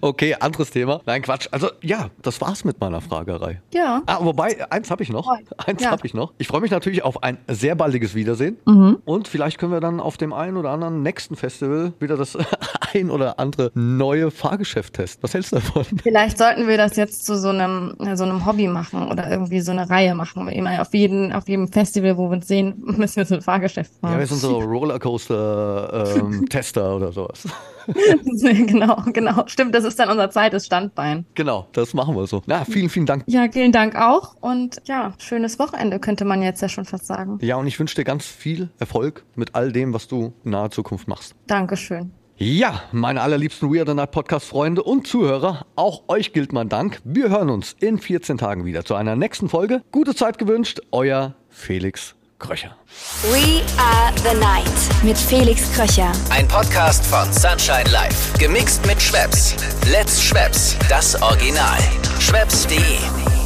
Okay, 0.00 0.36
anderes 0.38 0.70
Thema. 0.70 1.00
Nein, 1.04 1.22
Quatsch. 1.22 1.48
Also 1.50 1.68
ja, 1.82 2.08
das 2.22 2.40
war's 2.40 2.64
mit 2.64 2.80
meiner 2.80 3.00
Fragerei. 3.00 3.60
Ja. 3.72 4.02
Ah, 4.06 4.18
wobei, 4.20 4.70
eins 4.70 4.88
habe 4.90 5.02
ich 5.02 5.10
noch. 5.10 5.28
Eins 5.66 5.82
Ja. 5.82 5.90
habe 5.90 6.06
ich 6.06 6.14
noch. 6.14 6.32
Ich 6.38 6.46
freue 6.46 6.60
mich 6.60 6.70
natürlich 6.70 7.02
auf 7.02 7.24
ein 7.24 7.38
sehr 7.48 7.74
baldiges 7.74 8.14
Wiedersehen. 8.14 8.56
Mhm. 8.66 8.98
Und 9.04 9.26
vielleicht 9.26 9.58
können 9.58 9.72
wir 9.72 9.80
dann 9.80 9.98
auf 9.98 10.16
dem 10.16 10.32
einen 10.32 10.56
oder 10.56 10.70
anderen 10.70 11.02
nächsten 11.02 11.34
Festival 11.34 11.92
wieder 11.98 12.16
das 12.16 12.38
ein 12.94 13.10
oder 13.10 13.38
andere 13.38 13.70
neue 13.74 14.30
Fahrgeschäft 14.30 14.94
testen. 14.94 15.22
Was 15.22 15.34
hältst 15.34 15.52
du 15.52 15.56
davon? 15.56 15.84
Vielleicht 16.02 16.38
sollten 16.38 16.66
wir 16.68 16.76
das 16.76 16.96
jetzt 16.96 17.24
zu 17.26 17.36
so 17.38 17.48
einem, 17.48 17.94
so 18.14 18.24
einem 18.24 18.46
Hobby 18.46 18.68
machen 18.68 19.08
oder 19.10 19.28
irgendwie 19.30 19.60
so 19.60 19.72
eine 19.72 19.88
Reihe 19.90 20.14
machen. 20.14 20.48
Immer 20.48 20.80
auf 20.80 20.94
jeden, 20.94 21.32
auf 21.32 21.48
jedem 21.48 21.68
Festival, 21.68 22.16
wo 22.16 22.28
wir 22.28 22.34
uns 22.36 22.46
sehen, 22.48 22.74
müssen 22.78 23.16
wir 23.16 23.24
so 23.24 23.34
ein 23.36 23.42
Fahrgeschäft 23.42 23.92
Ja, 24.02 24.08
machen. 24.08 24.18
wir 24.20 24.26
sind 24.26 24.38
so 24.40 24.58
Rollercoaster-Tester 24.60 26.96
oder 27.04 27.12
sowas. 27.12 27.46
genau, 27.86 28.96
genau. 29.12 29.42
Stimmt, 29.46 29.74
das 29.74 29.84
ist 29.84 29.98
dann 29.98 30.08
unser 30.08 30.30
zweites 30.30 30.64
Standbein. 30.66 31.26
Genau, 31.34 31.66
das 31.72 31.92
machen 31.94 32.14
wir 32.16 32.26
so. 32.26 32.42
Na, 32.46 32.64
vielen, 32.64 32.88
vielen 32.88 33.04
Dank. 33.06 33.24
Ja, 33.26 33.46
vielen 33.50 33.72
Dank 33.72 33.96
auch. 33.96 34.36
Und 34.40 34.80
ja, 34.86 35.12
schönes 35.18 35.58
Wochenende 35.58 35.98
könnte 35.98 36.24
man 36.24 36.40
jetzt 36.42 36.62
ja 36.62 36.68
schon 36.68 36.84
fast 36.86 37.06
sagen. 37.06 37.38
Ja, 37.42 37.56
und 37.56 37.66
ich 37.66 37.78
wünsche 37.78 37.96
dir 37.96 38.04
ganz 38.04 38.24
viel 38.26 38.70
Erfolg 38.78 39.24
mit 39.34 39.54
all 39.54 39.70
dem, 39.72 39.92
was 39.92 40.08
du 40.08 40.32
in 40.44 40.52
naher 40.52 40.70
Zukunft 40.70 41.08
machst. 41.08 41.34
Dankeschön. 41.46 42.12
Ja, 42.36 42.82
meine 42.90 43.20
allerliebsten 43.22 43.72
Weird 43.72 43.94
Night 43.94 44.10
Podcast 44.10 44.46
Freunde 44.46 44.82
und 44.82 45.06
Zuhörer, 45.06 45.66
auch 45.76 46.02
euch 46.08 46.32
gilt 46.32 46.52
mein 46.52 46.68
Dank. 46.68 47.00
Wir 47.04 47.28
hören 47.28 47.48
uns 47.48 47.76
in 47.78 47.98
14 47.98 48.38
Tagen 48.38 48.64
wieder 48.64 48.84
zu 48.84 48.96
einer 48.96 49.14
nächsten 49.14 49.48
Folge. 49.48 49.82
Gute 49.92 50.16
Zeit 50.16 50.38
gewünscht, 50.38 50.80
euer 50.90 51.34
Felix 51.48 52.16
Kröcher. 52.40 52.76
We 53.22 53.62
are 53.78 54.12
the 54.16 54.36
night 54.40 55.04
mit 55.04 55.16
Felix 55.16 55.72
Kröcher. 55.74 56.10
Ein 56.30 56.48
Podcast 56.48 57.06
von 57.06 57.32
Sunshine 57.32 57.88
Life. 57.92 58.36
Gemixt 58.38 58.84
mit 58.84 59.00
Schwepps. 59.00 59.54
Let's 59.92 60.20
Schwepps. 60.20 60.76
Das 60.88 61.20
Original. 61.22 61.78
Schwepps.de 62.18 63.43